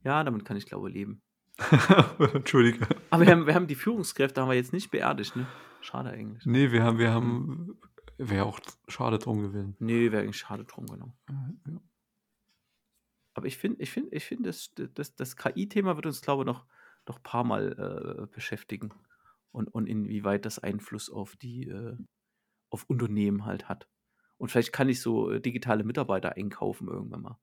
[0.04, 1.22] Ja, damit kann ich glaube leben.
[2.34, 2.86] Entschuldige.
[3.10, 5.46] Aber wir haben, wir haben die Führungskräfte haben wir jetzt nicht beerdigt, ne?
[5.80, 6.44] Schade eigentlich.
[6.46, 7.78] Nee, wir haben, wir haben,
[8.18, 9.76] wäre auch schade drum gewesen.
[9.78, 11.12] Nee, wäre eigentlich schade drum, genau.
[11.28, 11.80] Äh, ja.
[13.34, 16.46] Aber ich finde, ich finde, ich finde, das, das, das KI-Thema wird uns, glaube ich,
[16.46, 16.64] noch,
[17.06, 18.92] noch ein paar Mal äh, beschäftigen.
[19.52, 21.96] Und, und inwieweit das Einfluss auf die, äh,
[22.70, 23.88] auf Unternehmen halt hat.
[24.38, 27.38] Und vielleicht kann ich so äh, digitale Mitarbeiter einkaufen irgendwann mal.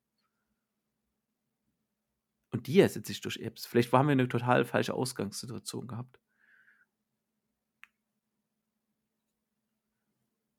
[2.64, 3.66] Und die ersetze ich durch Apps.
[3.66, 6.18] Vielleicht haben wir eine total falsche Ausgangssituation gehabt.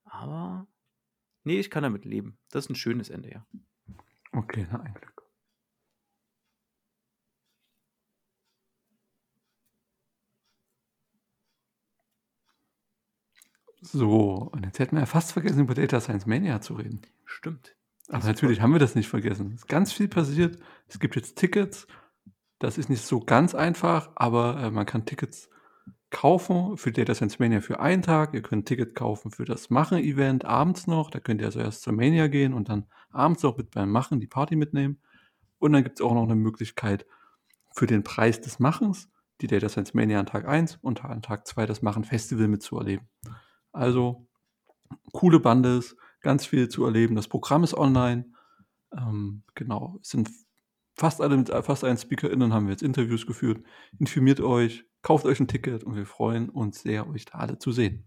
[0.05, 0.67] Aber,
[1.45, 2.39] nee, ich kann damit leben.
[2.51, 3.47] Das ist ein schönes Ende, ja.
[4.33, 5.23] Okay, na ein Glück.
[13.81, 17.01] So, und jetzt hätten wir ja fast vergessen, über Data Science Mania zu reden.
[17.25, 17.75] Stimmt.
[18.09, 19.53] Aber natürlich haben wir das nicht vergessen.
[19.55, 20.59] Es ist ganz viel passiert.
[20.89, 21.87] Es gibt jetzt Tickets.
[22.59, 25.49] Das ist nicht so ganz einfach, aber äh, man kann Tickets
[26.11, 28.35] kaufen für Data Science Mania für einen Tag.
[28.35, 31.11] Ihr könnt ein Ticket kaufen für das Machen-Event abends noch.
[31.11, 34.21] Da könnt ihr also erst zur Mania gehen und dann abends noch mit beim Machen
[34.21, 35.01] die Party mitnehmen.
[35.59, 37.05] Und dann gibt es auch noch eine Möglichkeit
[37.73, 41.49] für den Preis des Machens, die Data Science Mania an Tag 1 und an Tag
[41.49, 43.09] 2 das Machen Festival mitzuerleben.
[43.73, 44.29] Also
[45.13, 47.15] coole Bandes, ganz viel zu erleben.
[47.15, 48.25] Das Programm ist online.
[48.97, 50.31] Ähm, genau, es sind
[50.97, 53.65] fast alle mit fast allen SpeakerInnen haben wir jetzt Interviews geführt.
[53.99, 57.71] Informiert euch, kauft euch ein Ticket und wir freuen uns sehr, euch da alle zu
[57.71, 58.05] sehen.